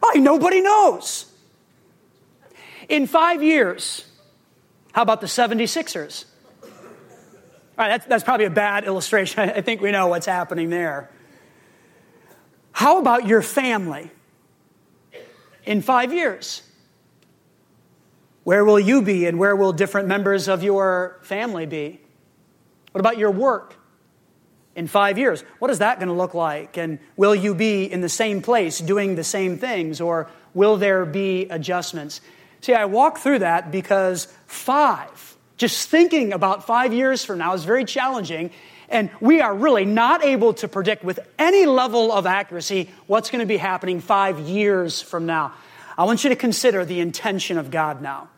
Why, 0.00 0.12
nobody 0.16 0.60
knows. 0.60 1.24
In 2.86 3.06
five 3.06 3.42
years, 3.42 4.04
how 4.92 5.00
about 5.00 5.22
the 5.22 5.26
76ers? 5.26 6.26
All 6.62 6.68
right, 7.78 7.88
that's, 7.88 8.04
that's 8.04 8.24
probably 8.24 8.44
a 8.44 8.50
bad 8.50 8.84
illustration. 8.84 9.40
I 9.56 9.62
think 9.62 9.80
we 9.80 9.90
know 9.90 10.08
what's 10.08 10.26
happening 10.26 10.68
there. 10.68 11.08
How 12.74 12.98
about 12.98 13.26
your 13.26 13.40
family 13.40 14.10
in 15.64 15.80
five 15.80 16.12
years? 16.12 16.62
Where 18.42 18.64
will 18.64 18.80
you 18.80 19.00
be 19.00 19.24
and 19.24 19.38
where 19.38 19.56
will 19.56 19.72
different 19.72 20.08
members 20.08 20.48
of 20.48 20.62
your 20.62 21.18
family 21.22 21.64
be? 21.64 22.00
What 22.92 23.00
about 23.00 23.16
your 23.16 23.30
work? 23.30 23.76
in 24.76 24.88
five 24.88 25.18
years? 25.18 25.42
What 25.58 25.70
is 25.70 25.78
that 25.78 25.98
going 25.98 26.08
to 26.08 26.14
look 26.14 26.34
like? 26.34 26.76
And 26.76 26.98
will 27.16 27.34
you 27.34 27.54
be 27.54 27.84
in 27.84 28.00
the 28.00 28.08
same 28.08 28.42
place 28.42 28.80
doing 28.80 29.14
the 29.14 29.24
same 29.24 29.58
things, 29.58 30.00
or 30.00 30.28
will 30.52 30.76
there 30.76 31.04
be 31.04 31.46
adjustments? 31.48 32.20
See, 32.60 32.74
I 32.74 32.86
walk 32.86 33.18
through 33.18 33.40
that 33.40 33.70
because 33.70 34.26
five, 34.46 35.36
just 35.56 35.88
thinking 35.88 36.32
about 36.32 36.66
five 36.66 36.92
years 36.92 37.24
from 37.24 37.38
now 37.38 37.54
is 37.54 37.64
very 37.64 37.84
challenging. 37.84 38.50
And 38.94 39.10
we 39.20 39.40
are 39.40 39.52
really 39.52 39.84
not 39.84 40.24
able 40.24 40.54
to 40.54 40.68
predict 40.68 41.02
with 41.02 41.18
any 41.36 41.66
level 41.66 42.12
of 42.12 42.26
accuracy 42.26 42.88
what's 43.08 43.28
going 43.28 43.40
to 43.40 43.46
be 43.46 43.56
happening 43.56 44.00
five 44.00 44.38
years 44.38 45.02
from 45.02 45.26
now. 45.26 45.52
I 45.98 46.04
want 46.04 46.22
you 46.22 46.30
to 46.30 46.36
consider 46.36 46.84
the 46.84 47.00
intention 47.00 47.58
of 47.58 47.72
God 47.72 48.00
now. 48.00 48.28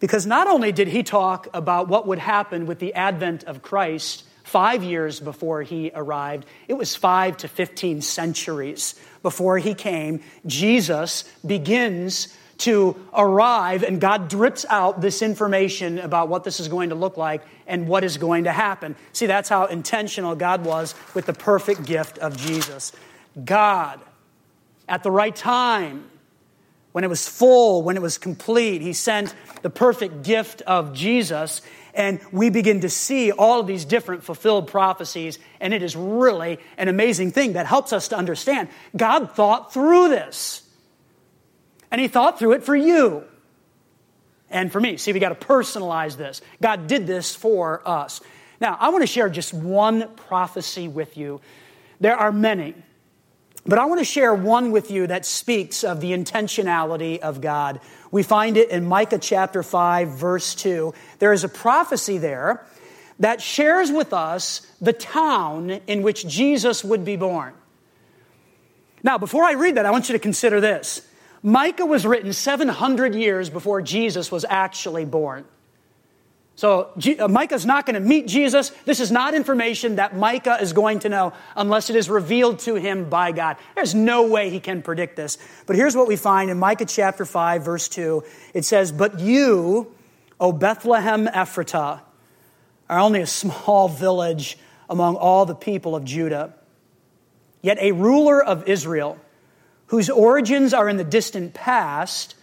Because 0.00 0.26
not 0.26 0.48
only 0.48 0.72
did 0.72 0.88
he 0.88 1.04
talk 1.04 1.46
about 1.54 1.86
what 1.86 2.08
would 2.08 2.18
happen 2.18 2.66
with 2.66 2.80
the 2.80 2.92
advent 2.94 3.44
of 3.44 3.62
Christ 3.62 4.24
five 4.42 4.82
years 4.82 5.20
before 5.20 5.62
he 5.62 5.92
arrived, 5.94 6.44
it 6.66 6.74
was 6.74 6.96
five 6.96 7.36
to 7.36 7.46
15 7.46 8.02
centuries 8.02 8.96
before 9.22 9.58
he 9.58 9.74
came. 9.74 10.24
Jesus 10.44 11.22
begins 11.46 12.36
to 12.60 12.96
arrive, 13.14 13.82
and 13.82 14.00
God 14.00 14.28
drips 14.28 14.64
out 14.68 15.00
this 15.00 15.22
information 15.22 15.98
about 15.98 16.28
what 16.28 16.44
this 16.44 16.60
is 16.60 16.68
going 16.68 16.90
to 16.90 16.94
look 16.94 17.16
like 17.16 17.42
and 17.66 17.88
what 17.88 18.04
is 18.04 18.18
going 18.18 18.44
to 18.44 18.52
happen. 18.52 18.96
See, 19.12 19.26
that's 19.26 19.48
how 19.48 19.66
intentional 19.66 20.34
God 20.34 20.64
was 20.64 20.94
with 21.14 21.26
the 21.26 21.32
perfect 21.32 21.84
gift 21.84 22.18
of 22.18 22.36
Jesus. 22.36 22.92
God, 23.44 24.00
at 24.88 25.02
the 25.02 25.10
right 25.10 25.34
time, 25.34 26.10
when 26.92 27.04
it 27.04 27.08
was 27.08 27.28
full, 27.28 27.82
when 27.82 27.96
it 27.96 28.02
was 28.02 28.18
complete, 28.18 28.82
He 28.82 28.92
sent 28.92 29.34
the 29.62 29.70
perfect 29.70 30.22
gift 30.22 30.62
of 30.62 30.92
Jesus. 30.92 31.62
And 31.94 32.20
we 32.32 32.50
begin 32.50 32.80
to 32.80 32.88
see 32.88 33.32
all 33.32 33.60
of 33.60 33.66
these 33.66 33.84
different 33.84 34.24
fulfilled 34.24 34.68
prophecies. 34.68 35.38
And 35.60 35.72
it 35.72 35.82
is 35.82 35.96
really 35.96 36.58
an 36.76 36.88
amazing 36.88 37.32
thing 37.32 37.54
that 37.54 37.66
helps 37.66 37.92
us 37.92 38.08
to 38.08 38.16
understand 38.16 38.68
God 38.96 39.32
thought 39.32 39.72
through 39.72 40.08
this. 40.08 40.62
And 41.90 42.00
He 42.00 42.08
thought 42.08 42.38
through 42.38 42.52
it 42.52 42.62
for 42.62 42.76
you 42.76 43.24
and 44.50 44.70
for 44.70 44.80
me. 44.80 44.96
See, 44.96 45.12
we 45.12 45.20
got 45.20 45.40
to 45.40 45.46
personalize 45.46 46.16
this. 46.16 46.40
God 46.60 46.86
did 46.86 47.06
this 47.06 47.34
for 47.34 47.86
us. 47.86 48.20
Now, 48.60 48.76
I 48.78 48.90
want 48.90 49.02
to 49.02 49.06
share 49.06 49.28
just 49.28 49.54
one 49.54 50.08
prophecy 50.14 50.88
with 50.88 51.16
you. 51.16 51.40
There 52.00 52.16
are 52.16 52.32
many, 52.32 52.74
but 53.64 53.78
I 53.78 53.86
want 53.86 54.00
to 54.00 54.04
share 54.04 54.34
one 54.34 54.70
with 54.70 54.90
you 54.90 55.06
that 55.06 55.24
speaks 55.24 55.84
of 55.84 56.00
the 56.00 56.12
intentionality 56.12 57.18
of 57.20 57.40
God. 57.40 57.80
We 58.10 58.22
find 58.22 58.56
it 58.56 58.70
in 58.70 58.86
Micah 58.86 59.18
chapter 59.18 59.62
5, 59.62 60.08
verse 60.08 60.54
2. 60.54 60.92
There 61.18 61.32
is 61.32 61.44
a 61.44 61.48
prophecy 61.48 62.18
there 62.18 62.66
that 63.18 63.40
shares 63.42 63.92
with 63.92 64.12
us 64.12 64.66
the 64.80 64.94
town 64.94 65.70
in 65.86 66.02
which 66.02 66.26
Jesus 66.26 66.82
would 66.82 67.04
be 67.04 67.16
born. 67.16 67.54
Now, 69.02 69.18
before 69.18 69.44
I 69.44 69.52
read 69.52 69.76
that, 69.76 69.86
I 69.86 69.90
want 69.90 70.08
you 70.08 70.14
to 70.14 70.18
consider 70.18 70.60
this. 70.60 71.06
Micah 71.42 71.86
was 71.86 72.06
written 72.06 72.32
700 72.32 73.14
years 73.14 73.48
before 73.48 73.80
Jesus 73.80 74.30
was 74.30 74.44
actually 74.48 75.04
born. 75.04 75.44
So 76.60 76.92
uh, 77.18 77.26
Micah's 77.26 77.64
not 77.64 77.86
going 77.86 77.94
to 77.94 78.06
meet 78.06 78.26
Jesus. 78.26 78.68
This 78.84 79.00
is 79.00 79.10
not 79.10 79.32
information 79.32 79.96
that 79.96 80.14
Micah 80.14 80.58
is 80.60 80.74
going 80.74 80.98
to 81.00 81.08
know 81.08 81.32
unless 81.56 81.88
it 81.88 81.96
is 81.96 82.10
revealed 82.10 82.58
to 82.60 82.74
him 82.74 83.08
by 83.08 83.32
God. 83.32 83.56
There's 83.74 83.94
no 83.94 84.28
way 84.28 84.50
he 84.50 84.60
can 84.60 84.82
predict 84.82 85.16
this. 85.16 85.38
But 85.64 85.76
here's 85.76 85.96
what 85.96 86.06
we 86.06 86.16
find 86.16 86.50
in 86.50 86.58
Micah 86.58 86.84
chapter 86.84 87.24
5, 87.24 87.64
verse 87.64 87.88
2. 87.88 88.22
It 88.52 88.66
says, 88.66 88.92
But 88.92 89.20
you, 89.20 89.94
O 90.38 90.52
Bethlehem 90.52 91.26
Ephratah, 91.28 92.02
are 92.90 92.98
only 92.98 93.22
a 93.22 93.26
small 93.26 93.88
village 93.88 94.58
among 94.90 95.16
all 95.16 95.46
the 95.46 95.54
people 95.54 95.96
of 95.96 96.04
Judah. 96.04 96.52
Yet 97.62 97.78
a 97.80 97.92
ruler 97.92 98.44
of 98.44 98.68
Israel 98.68 99.16
whose 99.90 100.08
origins 100.08 100.72
are 100.72 100.88
in 100.88 100.96
the 100.96 101.04
distant 101.04 101.52
past, 101.52 102.36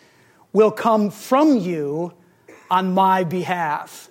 will 0.51 0.69
come 0.69 1.10
from 1.10 1.57
you 1.57 2.13
on 2.69 2.93
my 2.93 3.23
behalf. 3.23 4.10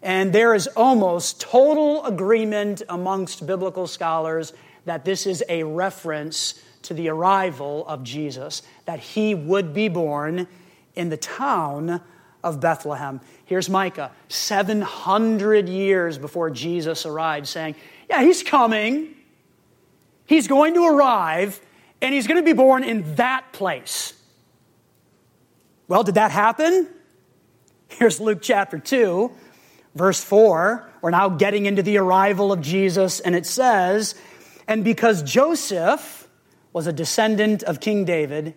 And 0.00 0.32
there 0.32 0.54
is 0.54 0.66
almost 0.68 1.38
total 1.38 2.02
agreement 2.06 2.80
amongst 2.88 3.46
biblical 3.46 3.86
scholars 3.86 4.54
that 4.86 5.04
this 5.04 5.26
is 5.26 5.44
a 5.50 5.64
reference 5.64 6.62
to 6.80 6.94
the 6.94 7.08
arrival 7.10 7.86
of 7.86 8.02
Jesus, 8.02 8.62
that 8.86 9.00
he 9.00 9.34
would 9.34 9.74
be 9.74 9.88
born 9.88 10.48
in 10.94 11.10
the 11.10 11.18
town 11.18 12.00
of 12.42 12.58
Bethlehem. 12.58 13.20
Here's 13.44 13.68
Micah, 13.68 14.12
700 14.28 15.68
years 15.68 16.16
before 16.16 16.48
Jesus 16.48 17.04
arrived, 17.04 17.48
saying, 17.48 17.74
Yeah, 18.08 18.22
he's 18.22 18.42
coming. 18.42 19.14
He's 20.24 20.48
going 20.48 20.72
to 20.72 20.86
arrive, 20.86 21.60
and 22.06 22.14
he's 22.14 22.28
going 22.28 22.40
to 22.40 22.44
be 22.44 22.52
born 22.52 22.84
in 22.84 23.16
that 23.16 23.52
place. 23.52 24.12
Well, 25.88 26.04
did 26.04 26.14
that 26.14 26.30
happen? 26.30 26.88
Here's 27.88 28.20
Luke 28.20 28.38
chapter 28.40 28.78
2, 28.78 29.32
verse 29.96 30.22
4. 30.22 30.88
We're 31.02 31.10
now 31.10 31.30
getting 31.30 31.66
into 31.66 31.82
the 31.82 31.98
arrival 31.98 32.52
of 32.52 32.60
Jesus, 32.60 33.18
and 33.18 33.34
it 33.34 33.44
says, 33.44 34.14
And 34.68 34.84
because 34.84 35.24
Joseph 35.24 36.28
was 36.72 36.86
a 36.86 36.92
descendant 36.92 37.64
of 37.64 37.80
King 37.80 38.04
David, 38.04 38.54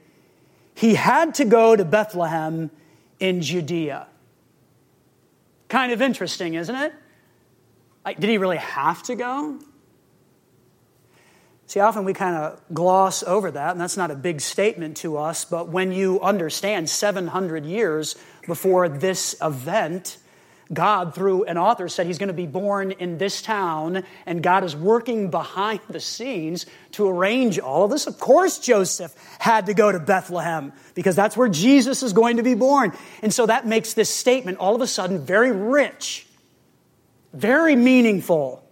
he 0.76 0.94
had 0.94 1.34
to 1.36 1.46
go 1.46 1.76
to 1.76 1.84
Bethlehem 1.84 2.70
in 3.20 3.42
Judea. 3.42 4.06
Kind 5.70 5.92
of 5.92 6.04
interesting, 6.04 6.54
isn't 6.54 6.76
it? 6.76 6.94
Like, 8.06 8.20
did 8.20 8.30
he 8.30 8.38
really 8.38 8.58
have 8.58 9.02
to 9.04 9.16
go? 9.16 9.60
See, 11.70 11.82
often 11.82 12.04
we 12.04 12.16
kind 12.16 12.36
of 12.36 12.60
gloss 12.74 13.22
over 13.22 13.52
that, 13.52 13.74
and 13.74 13.80
that's 13.80 13.96
not 13.96 14.10
a 14.10 14.16
big 14.16 14.42
statement 14.42 14.98
to 14.98 15.18
us, 15.18 15.46
but 15.46 15.70
when 15.70 15.92
you 15.92 16.20
understand 16.20 16.90
700 16.90 17.64
years 17.64 18.16
before 18.48 18.90
this 18.90 19.36
event, 19.40 20.18
God, 20.74 21.14
through 21.14 21.44
an 21.44 21.60
author, 21.60 21.88
said 21.88 22.08
he's 22.08 22.18
going 22.18 22.30
to 22.30 22.34
be 22.34 22.48
born 22.48 22.90
in 22.90 23.20
this 23.20 23.44
town, 23.44 24.04
and 24.26 24.42
God 24.42 24.64
is 24.64 24.76
working 24.76 25.30
behind 25.30 25.82
the 25.92 26.00
scenes 26.00 26.66
to 26.94 27.08
arrange 27.08 27.60
all 27.60 27.84
of 27.84 27.92
this. 27.92 28.08
Of 28.08 28.18
course, 28.18 28.58
Joseph 28.58 29.14
had 29.38 29.68
to 29.68 29.76
go 29.76 29.92
to 29.92 30.00
Bethlehem 30.00 30.74
because 30.96 31.16
that's 31.16 31.38
where 31.38 31.50
Jesus 31.50 32.02
is 32.02 32.14
going 32.14 32.38
to 32.38 32.44
be 32.44 32.56
born. 32.56 32.94
And 33.22 33.32
so 33.32 33.46
that 33.46 33.68
makes 33.68 33.94
this 33.94 34.10
statement 34.10 34.58
all 34.58 34.74
of 34.74 34.82
a 34.82 34.88
sudden 34.88 35.24
very 35.24 35.52
rich, 35.52 36.26
very 37.32 37.76
meaningful. 37.76 38.64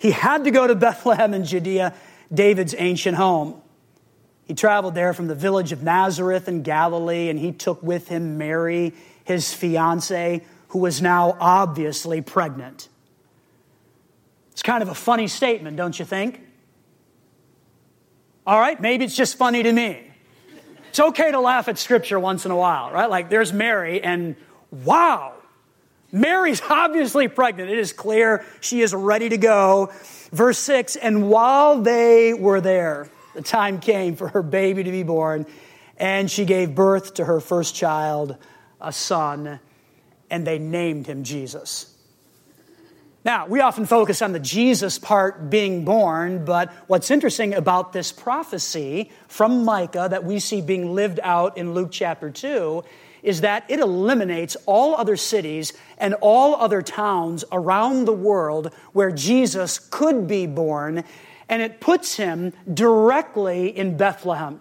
He 0.00 0.10
had 0.10 0.44
to 0.44 0.50
go 0.50 0.66
to 0.66 0.74
Bethlehem 0.74 1.32
in 1.32 1.44
Judea 1.44 1.94
David's 2.32 2.74
ancient 2.76 3.16
home. 3.16 3.60
He 4.44 4.54
traveled 4.54 4.94
there 4.94 5.12
from 5.12 5.28
the 5.28 5.34
village 5.34 5.72
of 5.72 5.82
Nazareth 5.82 6.48
in 6.48 6.62
Galilee, 6.62 7.28
and 7.28 7.38
he 7.38 7.52
took 7.52 7.82
with 7.82 8.08
him 8.08 8.38
Mary, 8.38 8.94
his 9.24 9.52
fiancee, 9.52 10.42
who 10.68 10.78
was 10.78 11.02
now 11.02 11.36
obviously 11.40 12.20
pregnant. 12.20 12.88
It's 14.52 14.62
kind 14.62 14.82
of 14.82 14.88
a 14.88 14.94
funny 14.94 15.28
statement, 15.28 15.76
don't 15.76 15.98
you 15.98 16.04
think? 16.04 16.40
All 18.46 18.58
right, 18.58 18.80
maybe 18.80 19.04
it's 19.04 19.14
just 19.14 19.36
funny 19.36 19.62
to 19.62 19.72
me. 19.72 20.02
It's 20.88 21.00
okay 21.00 21.30
to 21.30 21.40
laugh 21.40 21.68
at 21.68 21.78
scripture 21.78 22.18
once 22.18 22.46
in 22.46 22.50
a 22.50 22.56
while, 22.56 22.90
right? 22.90 23.10
Like 23.10 23.28
there's 23.28 23.52
Mary, 23.52 24.02
and 24.02 24.36
wow, 24.70 25.34
Mary's 26.12 26.62
obviously 26.70 27.28
pregnant. 27.28 27.70
It 27.70 27.78
is 27.78 27.92
clear 27.92 28.44
she 28.60 28.80
is 28.80 28.94
ready 28.94 29.28
to 29.28 29.38
go. 29.38 29.92
Verse 30.32 30.58
6 30.58 30.96
And 30.96 31.28
while 31.28 31.80
they 31.80 32.34
were 32.34 32.60
there, 32.60 33.08
the 33.34 33.42
time 33.42 33.80
came 33.80 34.16
for 34.16 34.28
her 34.28 34.42
baby 34.42 34.84
to 34.84 34.90
be 34.90 35.02
born, 35.02 35.46
and 35.96 36.30
she 36.30 36.44
gave 36.44 36.74
birth 36.74 37.14
to 37.14 37.24
her 37.24 37.40
first 37.40 37.74
child, 37.74 38.36
a 38.80 38.92
son, 38.92 39.60
and 40.30 40.46
they 40.46 40.58
named 40.58 41.06
him 41.06 41.24
Jesus. 41.24 41.94
Now, 43.24 43.46
we 43.46 43.60
often 43.60 43.84
focus 43.84 44.22
on 44.22 44.32
the 44.32 44.40
Jesus 44.40 44.98
part 44.98 45.50
being 45.50 45.84
born, 45.84 46.44
but 46.44 46.72
what's 46.86 47.10
interesting 47.10 47.52
about 47.52 47.92
this 47.92 48.10
prophecy 48.10 49.10
from 49.26 49.64
Micah 49.64 50.06
that 50.10 50.24
we 50.24 50.38
see 50.38 50.60
being 50.62 50.94
lived 50.94 51.20
out 51.22 51.58
in 51.58 51.74
Luke 51.74 51.90
chapter 51.90 52.30
2 52.30 52.84
is 53.22 53.40
that 53.42 53.64
it 53.68 53.80
eliminates 53.80 54.56
all 54.66 54.94
other 54.94 55.16
cities 55.16 55.72
and 55.98 56.14
all 56.14 56.54
other 56.54 56.82
towns 56.82 57.44
around 57.50 58.04
the 58.04 58.12
world 58.12 58.72
where 58.92 59.10
Jesus 59.10 59.78
could 59.78 60.26
be 60.26 60.46
born, 60.46 61.04
and 61.48 61.62
it 61.62 61.80
puts 61.80 62.16
him 62.16 62.52
directly 62.72 63.76
in 63.76 63.96
Bethlehem. 63.96 64.60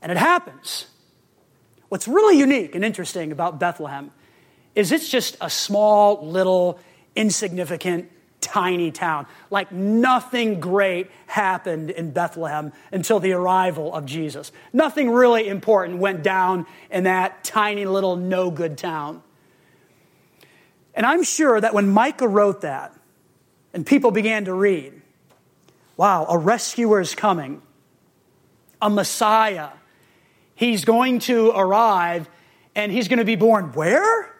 And 0.00 0.12
it 0.12 0.18
happens. 0.18 0.86
What's 1.88 2.08
really 2.08 2.38
unique 2.38 2.74
and 2.74 2.84
interesting 2.84 3.32
about 3.32 3.58
Bethlehem 3.58 4.10
is 4.74 4.92
it's 4.92 5.08
just 5.08 5.36
a 5.40 5.48
small, 5.48 6.26
little, 6.26 6.78
insignificant 7.14 8.10
tiny 8.40 8.90
town. 8.90 9.26
Like 9.50 9.72
nothing 9.72 10.60
great 10.60 11.10
happened 11.26 11.90
in 11.90 12.12
Bethlehem 12.12 12.72
until 12.92 13.20
the 13.20 13.32
arrival 13.32 13.94
of 13.94 14.06
Jesus. 14.06 14.52
Nothing 14.72 15.10
really 15.10 15.48
important 15.48 15.98
went 15.98 16.22
down 16.22 16.66
in 16.90 17.04
that 17.04 17.44
tiny 17.44 17.84
little 17.84 18.16
no 18.16 18.50
good 18.50 18.78
town. 18.78 19.22
And 20.94 21.04
I'm 21.04 21.22
sure 21.22 21.60
that 21.60 21.74
when 21.74 21.90
Micah 21.90 22.28
wrote 22.28 22.62
that, 22.62 22.92
And 23.74 23.84
people 23.84 24.10
began 24.10 24.46
to 24.46 24.54
read 24.54 24.94
wow, 25.96 26.26
a 26.28 26.36
rescuer 26.36 27.00
is 27.00 27.14
coming, 27.14 27.62
a 28.82 28.90
Messiah. 28.90 29.70
He's 30.54 30.84
going 30.84 31.20
to 31.20 31.50
arrive 31.50 32.28
and 32.74 32.92
he's 32.92 33.08
going 33.08 33.18
to 33.18 33.24
be 33.24 33.36
born 33.36 33.72
where? 33.72 34.30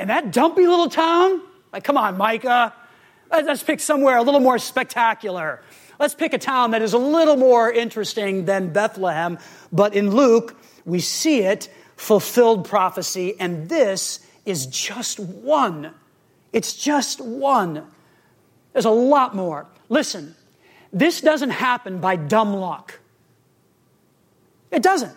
In 0.00 0.08
that 0.08 0.32
dumpy 0.32 0.66
little 0.66 0.88
town? 0.88 1.42
Like, 1.72 1.84
come 1.84 1.96
on, 1.96 2.16
Micah. 2.16 2.74
Let's 3.32 3.62
pick 3.62 3.80
somewhere 3.80 4.18
a 4.18 4.22
little 4.22 4.40
more 4.40 4.58
spectacular. 4.58 5.62
Let's 5.98 6.14
pick 6.14 6.34
a 6.34 6.38
town 6.38 6.72
that 6.72 6.82
is 6.82 6.92
a 6.92 6.98
little 6.98 7.36
more 7.36 7.72
interesting 7.72 8.44
than 8.44 8.72
Bethlehem. 8.72 9.38
But 9.72 9.94
in 9.94 10.10
Luke, 10.10 10.56
we 10.84 11.00
see 11.00 11.40
it 11.40 11.70
fulfilled 11.96 12.66
prophecy, 12.66 13.34
and 13.40 13.68
this 13.68 14.20
is 14.44 14.66
just 14.66 15.18
one. 15.18 15.94
It's 16.52 16.74
just 16.74 17.20
one. 17.20 17.86
There's 18.72 18.84
a 18.84 18.90
lot 18.90 19.34
more. 19.34 19.66
Listen, 19.88 20.34
this 20.92 21.20
doesn't 21.20 21.50
happen 21.50 21.98
by 21.98 22.16
dumb 22.16 22.52
luck. 22.52 22.98
It 24.70 24.82
doesn't. 24.82 25.14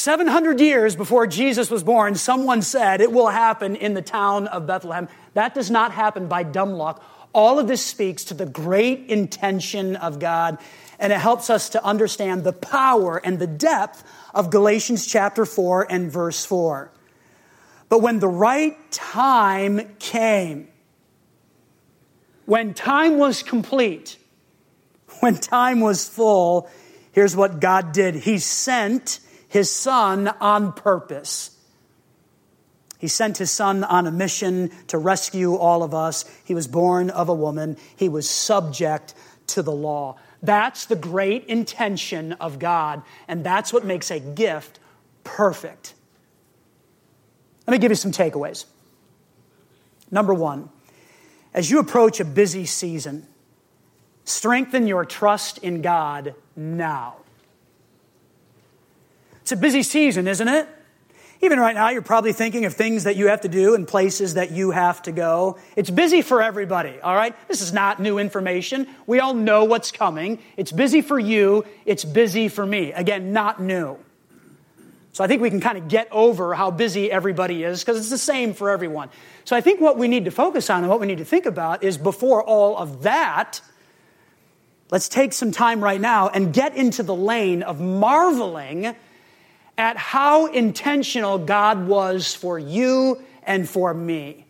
700 0.00 0.60
years 0.60 0.96
before 0.96 1.26
Jesus 1.26 1.70
was 1.70 1.82
born, 1.82 2.14
someone 2.14 2.62
said 2.62 3.00
it 3.00 3.12
will 3.12 3.28
happen 3.28 3.76
in 3.76 3.94
the 3.94 4.02
town 4.02 4.46
of 4.48 4.66
Bethlehem. 4.66 5.08
That 5.34 5.54
does 5.54 5.70
not 5.70 5.92
happen 5.92 6.26
by 6.26 6.42
dumb 6.42 6.72
luck. 6.72 7.04
All 7.32 7.58
of 7.58 7.68
this 7.68 7.84
speaks 7.84 8.24
to 8.24 8.34
the 8.34 8.46
great 8.46 9.06
intention 9.08 9.96
of 9.96 10.18
God, 10.18 10.58
and 10.98 11.12
it 11.12 11.20
helps 11.20 11.50
us 11.50 11.68
to 11.70 11.84
understand 11.84 12.44
the 12.44 12.52
power 12.52 13.18
and 13.18 13.38
the 13.38 13.46
depth 13.46 14.02
of 14.34 14.50
Galatians 14.50 15.06
chapter 15.06 15.44
4 15.44 15.86
and 15.92 16.10
verse 16.10 16.44
4. 16.44 16.90
But 17.88 18.00
when 18.00 18.18
the 18.18 18.28
right 18.28 18.76
time 18.90 19.96
came, 19.98 20.68
when 22.46 22.74
time 22.74 23.18
was 23.18 23.42
complete, 23.42 24.16
when 25.20 25.36
time 25.36 25.80
was 25.80 26.08
full, 26.08 26.70
here's 27.12 27.36
what 27.36 27.60
God 27.60 27.92
did 27.92 28.14
He 28.14 28.38
sent 28.38 29.20
His 29.50 29.70
Son 29.70 30.28
on 30.40 30.72
purpose. 30.72 31.54
He 32.98 33.08
sent 33.08 33.38
his 33.38 33.50
son 33.50 33.82
on 33.82 34.06
a 34.06 34.10
mission 34.10 34.70
to 34.88 34.98
rescue 34.98 35.54
all 35.54 35.82
of 35.82 35.94
us. 35.94 36.26
He 36.44 36.54
was 36.54 36.66
born 36.66 37.08
of 37.08 37.30
a 37.30 37.34
woman. 37.34 37.78
He 37.96 38.10
was 38.10 38.28
subject 38.28 39.14
to 39.48 39.62
the 39.62 39.72
law. 39.72 40.16
That's 40.42 40.84
the 40.84 40.96
great 40.96 41.46
intention 41.46 42.34
of 42.34 42.58
God, 42.58 43.02
and 43.26 43.42
that's 43.42 43.72
what 43.72 43.86
makes 43.86 44.10
a 44.10 44.20
gift 44.20 44.80
perfect. 45.24 45.94
Let 47.66 47.72
me 47.72 47.78
give 47.78 47.90
you 47.90 47.96
some 47.96 48.12
takeaways. 48.12 48.66
Number 50.10 50.34
one, 50.34 50.68
as 51.54 51.70
you 51.70 51.78
approach 51.78 52.20
a 52.20 52.24
busy 52.26 52.66
season, 52.66 53.26
strengthen 54.24 54.86
your 54.86 55.06
trust 55.06 55.56
in 55.58 55.80
God 55.80 56.34
now. 56.54 57.16
It's 59.42 59.52
a 59.52 59.56
busy 59.56 59.82
season, 59.82 60.28
isn't 60.28 60.48
it? 60.48 60.68
Even 61.42 61.58
right 61.58 61.74
now, 61.74 61.88
you're 61.88 62.02
probably 62.02 62.34
thinking 62.34 62.66
of 62.66 62.74
things 62.74 63.04
that 63.04 63.16
you 63.16 63.28
have 63.28 63.40
to 63.42 63.48
do 63.48 63.74
and 63.74 63.88
places 63.88 64.34
that 64.34 64.50
you 64.50 64.72
have 64.72 65.00
to 65.02 65.12
go. 65.12 65.58
It's 65.74 65.88
busy 65.88 66.20
for 66.20 66.42
everybody, 66.42 67.00
all 67.00 67.14
right? 67.14 67.34
This 67.48 67.62
is 67.62 67.72
not 67.72 67.98
new 67.98 68.18
information. 68.18 68.86
We 69.06 69.20
all 69.20 69.32
know 69.32 69.64
what's 69.64 69.90
coming. 69.90 70.38
It's 70.58 70.70
busy 70.70 71.00
for 71.00 71.18
you, 71.18 71.64
it's 71.86 72.04
busy 72.04 72.48
for 72.48 72.66
me. 72.66 72.92
Again, 72.92 73.32
not 73.32 73.60
new. 73.60 73.96
So 75.12 75.24
I 75.24 75.26
think 75.26 75.40
we 75.40 75.50
can 75.50 75.60
kind 75.60 75.78
of 75.78 75.88
get 75.88 76.08
over 76.12 76.54
how 76.54 76.70
busy 76.70 77.10
everybody 77.10 77.64
is 77.64 77.80
because 77.80 77.96
it's 77.98 78.10
the 78.10 78.18
same 78.18 78.52
for 78.52 78.70
everyone. 78.70 79.08
So 79.44 79.56
I 79.56 79.60
think 79.62 79.80
what 79.80 79.96
we 79.96 80.08
need 80.08 80.26
to 80.26 80.30
focus 80.30 80.70
on 80.70 80.82
and 80.82 80.90
what 80.90 81.00
we 81.00 81.06
need 81.06 81.18
to 81.18 81.24
think 81.24 81.46
about 81.46 81.82
is 81.82 81.96
before 81.98 82.44
all 82.44 82.76
of 82.76 83.02
that, 83.02 83.60
let's 84.90 85.08
take 85.08 85.32
some 85.32 85.52
time 85.52 85.82
right 85.82 86.00
now 86.00 86.28
and 86.28 86.52
get 86.52 86.76
into 86.76 87.02
the 87.02 87.14
lane 87.14 87.62
of 87.62 87.80
marveling 87.80 88.94
at 89.80 89.96
how 89.96 90.44
intentional 90.44 91.38
God 91.38 91.88
was 91.88 92.34
for 92.34 92.58
you 92.58 93.18
and 93.42 93.66
for 93.66 93.94
me. 93.94 94.44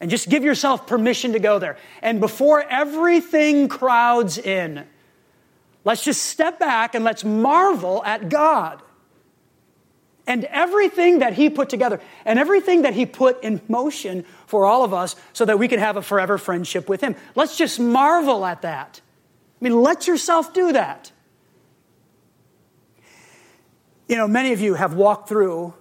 And 0.00 0.08
just 0.08 0.28
give 0.28 0.44
yourself 0.44 0.86
permission 0.86 1.32
to 1.32 1.40
go 1.40 1.58
there. 1.58 1.76
And 2.00 2.20
before 2.20 2.62
everything 2.62 3.66
crowds 3.66 4.38
in, 4.38 4.86
let's 5.84 6.04
just 6.04 6.22
step 6.22 6.60
back 6.60 6.94
and 6.94 7.04
let's 7.04 7.24
marvel 7.24 8.04
at 8.04 8.28
God 8.28 8.80
and 10.24 10.44
everything 10.44 11.18
that 11.18 11.32
He 11.32 11.50
put 11.50 11.68
together 11.68 12.00
and 12.24 12.38
everything 12.38 12.82
that 12.82 12.94
He 12.94 13.06
put 13.06 13.42
in 13.42 13.60
motion 13.66 14.24
for 14.46 14.66
all 14.66 14.84
of 14.84 14.94
us 14.94 15.16
so 15.32 15.44
that 15.46 15.58
we 15.58 15.66
can 15.66 15.80
have 15.80 15.96
a 15.96 16.02
forever 16.02 16.38
friendship 16.38 16.88
with 16.88 17.00
Him. 17.00 17.16
Let's 17.34 17.58
just 17.58 17.80
marvel 17.80 18.46
at 18.46 18.62
that. 18.62 19.00
I 19.60 19.64
mean, 19.64 19.82
let 19.82 20.06
yourself 20.06 20.54
do 20.54 20.72
that. 20.74 21.10
You 24.06 24.16
know, 24.16 24.28
many 24.28 24.52
of 24.52 24.60
you 24.60 24.74
have 24.74 24.94
walked 24.94 25.28
through 25.28 25.72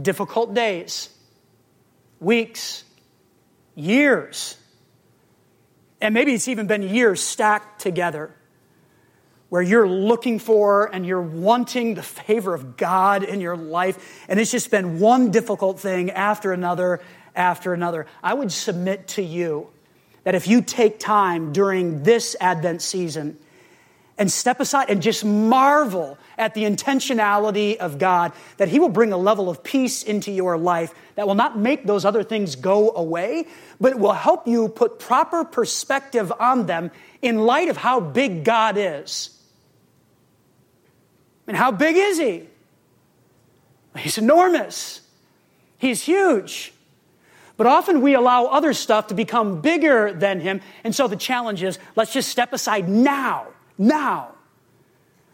difficult 0.00 0.52
days, 0.52 1.10
weeks, 2.18 2.82
years, 3.76 4.56
and 6.00 6.12
maybe 6.12 6.34
it's 6.34 6.48
even 6.48 6.66
been 6.66 6.82
years 6.82 7.22
stacked 7.22 7.80
together 7.80 8.34
where 9.48 9.62
you're 9.62 9.88
looking 9.88 10.38
for 10.38 10.92
and 10.92 11.06
you're 11.06 11.22
wanting 11.22 11.94
the 11.94 12.02
favor 12.02 12.54
of 12.54 12.76
God 12.76 13.22
in 13.22 13.40
your 13.40 13.56
life, 13.56 14.24
and 14.28 14.40
it's 14.40 14.50
just 14.50 14.70
been 14.70 14.98
one 14.98 15.30
difficult 15.30 15.78
thing 15.78 16.10
after 16.10 16.52
another 16.52 17.00
after 17.36 17.72
another. 17.72 18.06
I 18.22 18.34
would 18.34 18.50
submit 18.50 19.08
to 19.08 19.22
you 19.22 19.68
that 20.24 20.34
if 20.34 20.48
you 20.48 20.62
take 20.62 20.98
time 20.98 21.52
during 21.52 22.02
this 22.02 22.34
Advent 22.40 22.82
season 22.82 23.38
and 24.18 24.30
step 24.30 24.60
aside 24.60 24.90
and 24.90 25.02
just 25.02 25.24
marvel 25.24 26.18
at 26.36 26.54
the 26.54 26.64
intentionality 26.64 27.76
of 27.76 27.98
God, 27.98 28.32
that 28.58 28.68
He 28.68 28.78
will 28.78 28.88
bring 28.88 29.12
a 29.12 29.16
level 29.16 29.48
of 29.48 29.62
peace 29.62 30.02
into 30.02 30.30
your 30.30 30.58
life 30.58 30.94
that 31.14 31.26
will 31.26 31.34
not 31.34 31.58
make 31.58 31.86
those 31.86 32.04
other 32.04 32.22
things 32.22 32.56
go 32.56 32.90
away, 32.94 33.46
but 33.80 33.98
will 33.98 34.12
help 34.12 34.46
you 34.46 34.68
put 34.68 34.98
proper 34.98 35.44
perspective 35.44 36.32
on 36.38 36.66
them 36.66 36.90
in 37.20 37.38
light 37.38 37.68
of 37.68 37.76
how 37.76 38.00
big 38.00 38.44
God 38.44 38.76
is. 38.76 39.30
And 41.46 41.56
how 41.56 41.72
big 41.72 41.96
is 41.96 42.18
He? 42.18 42.48
He's 43.96 44.18
enormous. 44.18 45.00
He's 45.78 46.02
huge. 46.02 46.72
But 47.56 47.66
often 47.66 48.00
we 48.00 48.14
allow 48.14 48.46
other 48.46 48.72
stuff 48.72 49.08
to 49.08 49.14
become 49.14 49.60
bigger 49.60 50.12
than 50.12 50.40
Him. 50.40 50.60
And 50.84 50.94
so 50.94 51.08
the 51.08 51.16
challenge 51.16 51.62
is 51.62 51.78
let's 51.96 52.12
just 52.12 52.28
step 52.28 52.52
aside 52.52 52.88
now 52.88 53.48
now, 53.78 54.34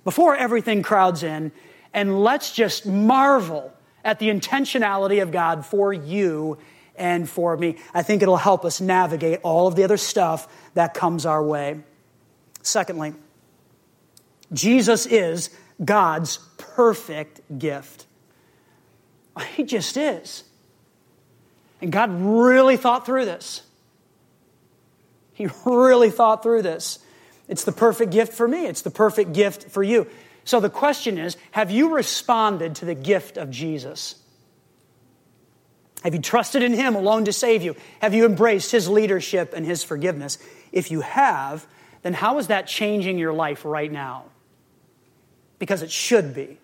before 0.05 0.37
everything 0.37 0.83
crowds 0.83 1.23
in, 1.23 1.53
and 1.93 2.23
let's 2.23 2.53
just 2.53 2.87
marvel 2.87 3.73
at 4.05 4.19
the 4.19 4.29
intentionality 4.29 5.23
of 5.23 5.31
God 5.31 5.67
for 5.67 5.93
you 5.93 6.59
and 6.97 7.29
for 7.29 7.57
me. 7.57 7.77
I 7.95 8.03
think 8.03 8.23
it'll 8.23 8.37
help 8.37 8.65
us 8.65 8.81
navigate 8.81 9.41
all 9.43 9.67
of 9.67 9.77
the 9.77 9.85
other 9.85 9.97
stuff 9.97 10.49
that 10.75 10.95
comes 10.95 11.27
our 11.27 11.43
way. 11.43 11.81
Secondly, 12.63 13.15
Jesus 14.53 15.07
is 15.07 15.51
God's 15.83 16.39
perfect 16.57 17.41
gift. 17.59 18.07
He 19.55 19.63
just 19.63 19.97
is. 19.97 20.43
And 21.81 21.93
God 21.93 22.11
really 22.11 22.77
thought 22.77 23.07
through 23.07 23.25
this. 23.25 23.63
He 25.33 25.49
really 25.65 26.11
thought 26.11 26.43
through 26.43 26.63
this. 26.63 26.99
It's 27.49 27.65
the 27.65 27.73
perfect 27.73 28.13
gift 28.13 28.35
for 28.35 28.47
me, 28.47 28.67
it's 28.67 28.83
the 28.83 28.91
perfect 28.91 29.33
gift 29.33 29.71
for 29.71 29.83
you. 29.83 30.07
So 30.45 30.61
the 30.61 30.71
question 30.71 31.19
is 31.19 31.37
have 31.51 31.71
you 31.71 31.95
responded 31.95 32.77
to 32.77 32.85
the 32.85 32.95
gift 32.95 33.37
of 33.37 33.51
Jesus? 33.51 34.15
Have 36.05 36.15
you 36.15 36.21
trusted 36.21 36.63
in 36.63 36.73
Him 36.75 36.95
alone 36.95 37.25
to 37.25 37.33
save 37.33 37.63
you? 37.63 37.75
Have 38.01 38.15
you 38.15 38.25
embraced 38.25 38.71
His 38.71 38.89
leadership 38.89 39.53
and 39.55 39.67
His 39.67 39.83
forgiveness? 39.83 40.39
If 40.71 40.91
you 40.91 41.01
have, 41.01 41.67
then 42.03 42.15
how 42.15 42.39
is 42.39 42.47
that 42.47 42.67
changing 42.67 43.19
your 43.19 43.33
life 43.33 43.65
right 43.65 43.91
now? 43.91 44.25
Because 45.59 45.83
it 45.83 45.91
should 45.91 46.35
be. 46.35 46.59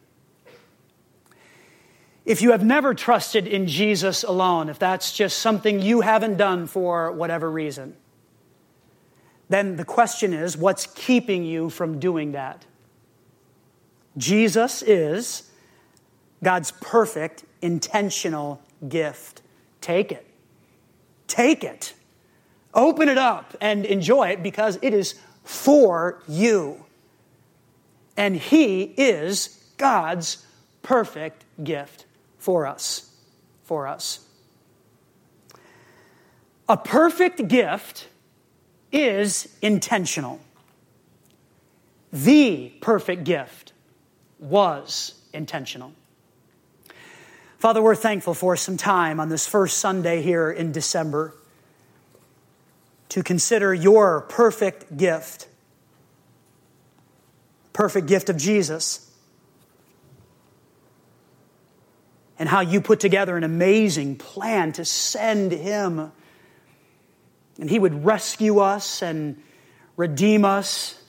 If 2.25 2.41
you 2.41 2.53
have 2.53 2.65
never 2.65 2.95
trusted 2.95 3.47
in 3.47 3.67
Jesus 3.67 4.23
alone, 4.23 4.69
if 4.69 4.79
that's 4.79 5.13
just 5.13 5.39
something 5.39 5.83
you 5.83 6.01
haven't 6.01 6.37
done 6.37 6.67
for 6.67 7.13
whatever 7.13 7.51
reason, 7.51 7.97
then 9.49 9.77
the 9.77 9.85
question 9.85 10.33
is 10.33 10.57
what's 10.57 10.87
keeping 10.87 11.45
you 11.45 11.71
from 11.71 11.99
doing 11.99 12.33
that? 12.33 12.65
Jesus 14.17 14.83
is 14.83 15.51
God's 16.43 16.71
perfect, 16.73 17.45
intentional 17.63 18.61
gift. 18.89 19.43
Take 19.81 20.13
it. 20.13 20.27
Take 21.27 21.65
it. 21.65 21.95
Open 22.73 23.09
it 23.09 23.19
up 23.19 23.57
and 23.61 23.85
enjoy 23.85 24.29
it 24.29 24.43
because 24.43 24.79
it 24.83 24.95
is 24.95 25.15
for 25.45 26.23
you. 26.29 26.85
And 28.17 28.37
He 28.37 28.83
is 28.83 29.65
God's 29.77 30.45
perfect 30.83 31.45
gift 31.63 32.07
for 32.39 32.67
us. 32.67 33.11
For 33.65 33.87
us. 33.87 34.21
A 36.69 36.77
perfect 36.77 37.49
gift 37.49 38.09
is 38.95 39.49
intentional. 39.61 40.41
The 42.13 42.73
perfect 42.81 43.25
gift 43.25 43.73
was 44.39 45.21
intentional. 45.33 45.93
Father, 47.59 47.83
we're 47.83 47.97
thankful 47.97 48.35
for 48.35 48.57
some 48.57 48.77
time 48.77 49.19
on 49.19 49.31
this 49.31 49.49
first 49.49 49.79
Sunday 49.79 50.23
here 50.23 50.51
in 50.51 50.71
December 50.71 51.35
to 53.09 53.23
consider 53.25 53.75
your 53.75 54.21
perfect 54.23 54.97
gift, 54.97 55.49
perfect 57.73 58.07
gift 58.07 58.31
of 58.31 58.37
Jesus, 58.37 59.11
and 62.39 62.49
how 62.49 62.61
you 62.61 62.81
put 62.81 63.01
together 63.01 63.37
an 63.37 63.45
amazing 63.45 64.17
plan 64.17 64.73
to 64.73 64.85
send 64.85 65.51
him. 65.51 66.13
And 67.61 67.71
he 67.71 67.79
would 67.79 68.05
rescue 68.05 68.59
us 68.59 69.03
and 69.03 69.41
redeem 69.97 70.45
us. 70.45 71.01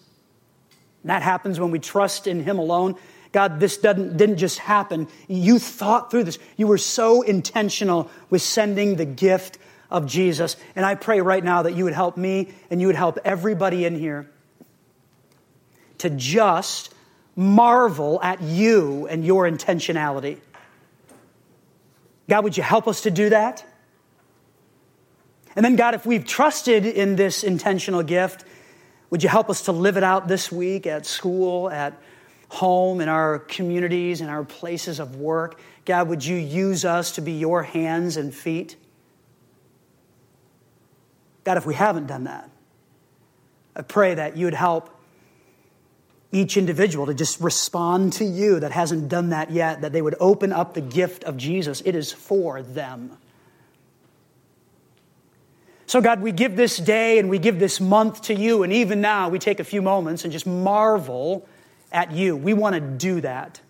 And 1.03 1.09
that 1.09 1.21
happens 1.21 1.59
when 1.59 1.71
we 1.71 1.79
trust 1.79 2.27
in 2.27 2.43
him 2.43 2.59
alone. 2.59 2.95
God, 3.31 3.59
this 3.59 3.77
didn't, 3.77 4.15
didn't 4.17 4.37
just 4.37 4.59
happen. 4.59 5.07
You 5.27 5.59
thought 5.59 6.09
through 6.09 6.23
this. 6.23 6.39
You 6.55 6.67
were 6.67 6.77
so 6.77 7.21
intentional 7.21 8.09
with 8.29 8.41
sending 8.41 8.95
the 8.95 9.05
gift 9.05 9.57
of 9.89 10.05
Jesus. 10.05 10.55
And 10.75 10.85
I 10.85 10.95
pray 10.95 11.21
right 11.21 11.43
now 11.43 11.63
that 11.63 11.75
you 11.75 11.83
would 11.83 11.93
help 11.93 12.17
me 12.17 12.53
and 12.69 12.79
you 12.79 12.87
would 12.87 12.95
help 12.95 13.19
everybody 13.25 13.85
in 13.85 13.95
here 13.95 14.29
to 15.99 16.09
just 16.09 16.93
marvel 17.35 18.21
at 18.21 18.41
you 18.41 19.07
and 19.07 19.25
your 19.25 19.49
intentionality. 19.49 20.39
God, 22.29 22.43
would 22.43 22.57
you 22.57 22.63
help 22.63 22.87
us 22.87 23.01
to 23.01 23.11
do 23.11 23.29
that? 23.29 23.65
And 25.55 25.63
then, 25.63 25.75
God, 25.75 25.93
if 25.93 26.05
we've 26.05 26.25
trusted 26.25 26.85
in 26.85 27.15
this 27.15 27.43
intentional 27.43 28.03
gift, 28.03 28.43
would 29.09 29.23
you 29.23 29.29
help 29.29 29.49
us 29.49 29.63
to 29.63 29.71
live 29.71 29.97
it 29.97 30.03
out 30.03 30.27
this 30.27 30.51
week 30.51 30.85
at 30.85 31.05
school, 31.05 31.69
at 31.69 31.93
home, 32.49 33.01
in 33.01 33.09
our 33.09 33.39
communities, 33.39 34.21
in 34.21 34.29
our 34.29 34.43
places 34.43 34.99
of 34.99 35.15
work. 35.15 35.59
God, 35.85 36.07
would 36.09 36.25
you 36.25 36.35
use 36.35 36.85
us 36.85 37.11
to 37.13 37.21
be 37.21 37.33
your 37.33 37.63
hands 37.63 38.17
and 38.17 38.33
feet? 38.33 38.75
God, 41.43 41.57
if 41.57 41.65
we 41.65 41.75
haven't 41.75 42.07
done 42.07 42.23
that, 42.23 42.49
I 43.75 43.81
pray 43.81 44.15
that 44.15 44.37
you 44.37 44.45
would 44.45 44.55
help 44.55 44.89
each 46.31 46.57
individual 46.57 47.05
to 47.05 47.13
just 47.13 47.39
respond 47.39 48.13
to 48.13 48.25
you 48.25 48.59
that 48.59 48.71
hasn't 48.71 49.09
done 49.09 49.29
that 49.29 49.51
yet, 49.51 49.81
that 49.81 49.93
they 49.93 50.01
would 50.01 50.15
open 50.19 50.51
up 50.51 50.73
the 50.73 50.81
gift 50.81 51.23
of 51.23 51.37
Jesus. 51.37 51.81
It 51.81 51.95
is 51.95 52.11
for 52.11 52.61
them. 52.61 53.17
So, 55.87 56.01
God, 56.01 56.21
we 56.21 56.31
give 56.31 56.55
this 56.55 56.77
day 56.77 57.19
and 57.19 57.29
we 57.29 57.37
give 57.37 57.59
this 57.59 57.79
month 57.79 58.23
to 58.23 58.33
you, 58.33 58.63
and 58.63 58.73
even 58.73 59.01
now 59.01 59.29
we 59.29 59.39
take 59.39 59.59
a 59.59 59.63
few 59.63 59.81
moments 59.81 60.23
and 60.23 60.33
just 60.33 60.47
marvel 60.47 61.47
at 61.91 62.11
you. 62.11 62.35
We 62.35 62.53
want 62.53 62.75
to 62.75 62.81
do 62.81 63.21
that. 63.21 63.61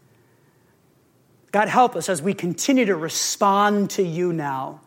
God, 1.51 1.67
help 1.67 1.95
us 1.95 2.09
as 2.09 2.21
we 2.21 2.33
continue 2.33 2.85
to 2.85 2.95
respond 2.95 3.91
to 3.91 4.03
you 4.03 4.33
now. 4.33 4.81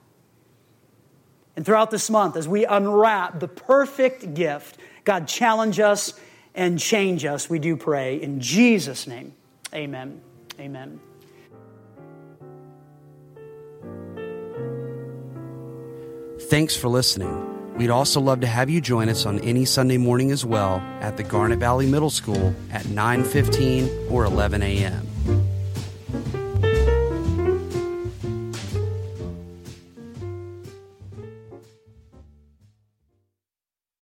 And 1.56 1.64
throughout 1.64 1.90
this 1.90 2.08
month, 2.08 2.36
as 2.36 2.46
we 2.46 2.64
unwrap 2.64 3.40
the 3.40 3.48
perfect 3.48 4.34
gift, 4.34 4.78
God, 5.04 5.26
challenge 5.26 5.80
us 5.80 6.12
and 6.54 6.78
change 6.78 7.24
us, 7.24 7.48
we 7.50 7.58
do 7.58 7.76
pray. 7.76 8.20
In 8.20 8.40
Jesus' 8.40 9.06
name, 9.06 9.34
amen. 9.74 10.20
Amen. 10.60 11.00
Thanks 16.48 16.74
for 16.74 16.88
listening. 16.88 17.76
We'd 17.76 17.90
also 17.90 18.22
love 18.22 18.40
to 18.40 18.46
have 18.46 18.70
you 18.70 18.80
join 18.80 19.10
us 19.10 19.26
on 19.26 19.38
any 19.40 19.66
Sunday 19.66 19.98
morning 19.98 20.30
as 20.30 20.46
well 20.46 20.76
at 21.02 21.18
the 21.18 21.22
Garnet 21.22 21.58
Valley 21.58 21.84
Middle 21.84 22.08
School 22.08 22.54
at 22.72 22.84
9:15 22.86 24.10
or 24.10 24.24
11 24.24 24.62
a.m. 24.62 25.06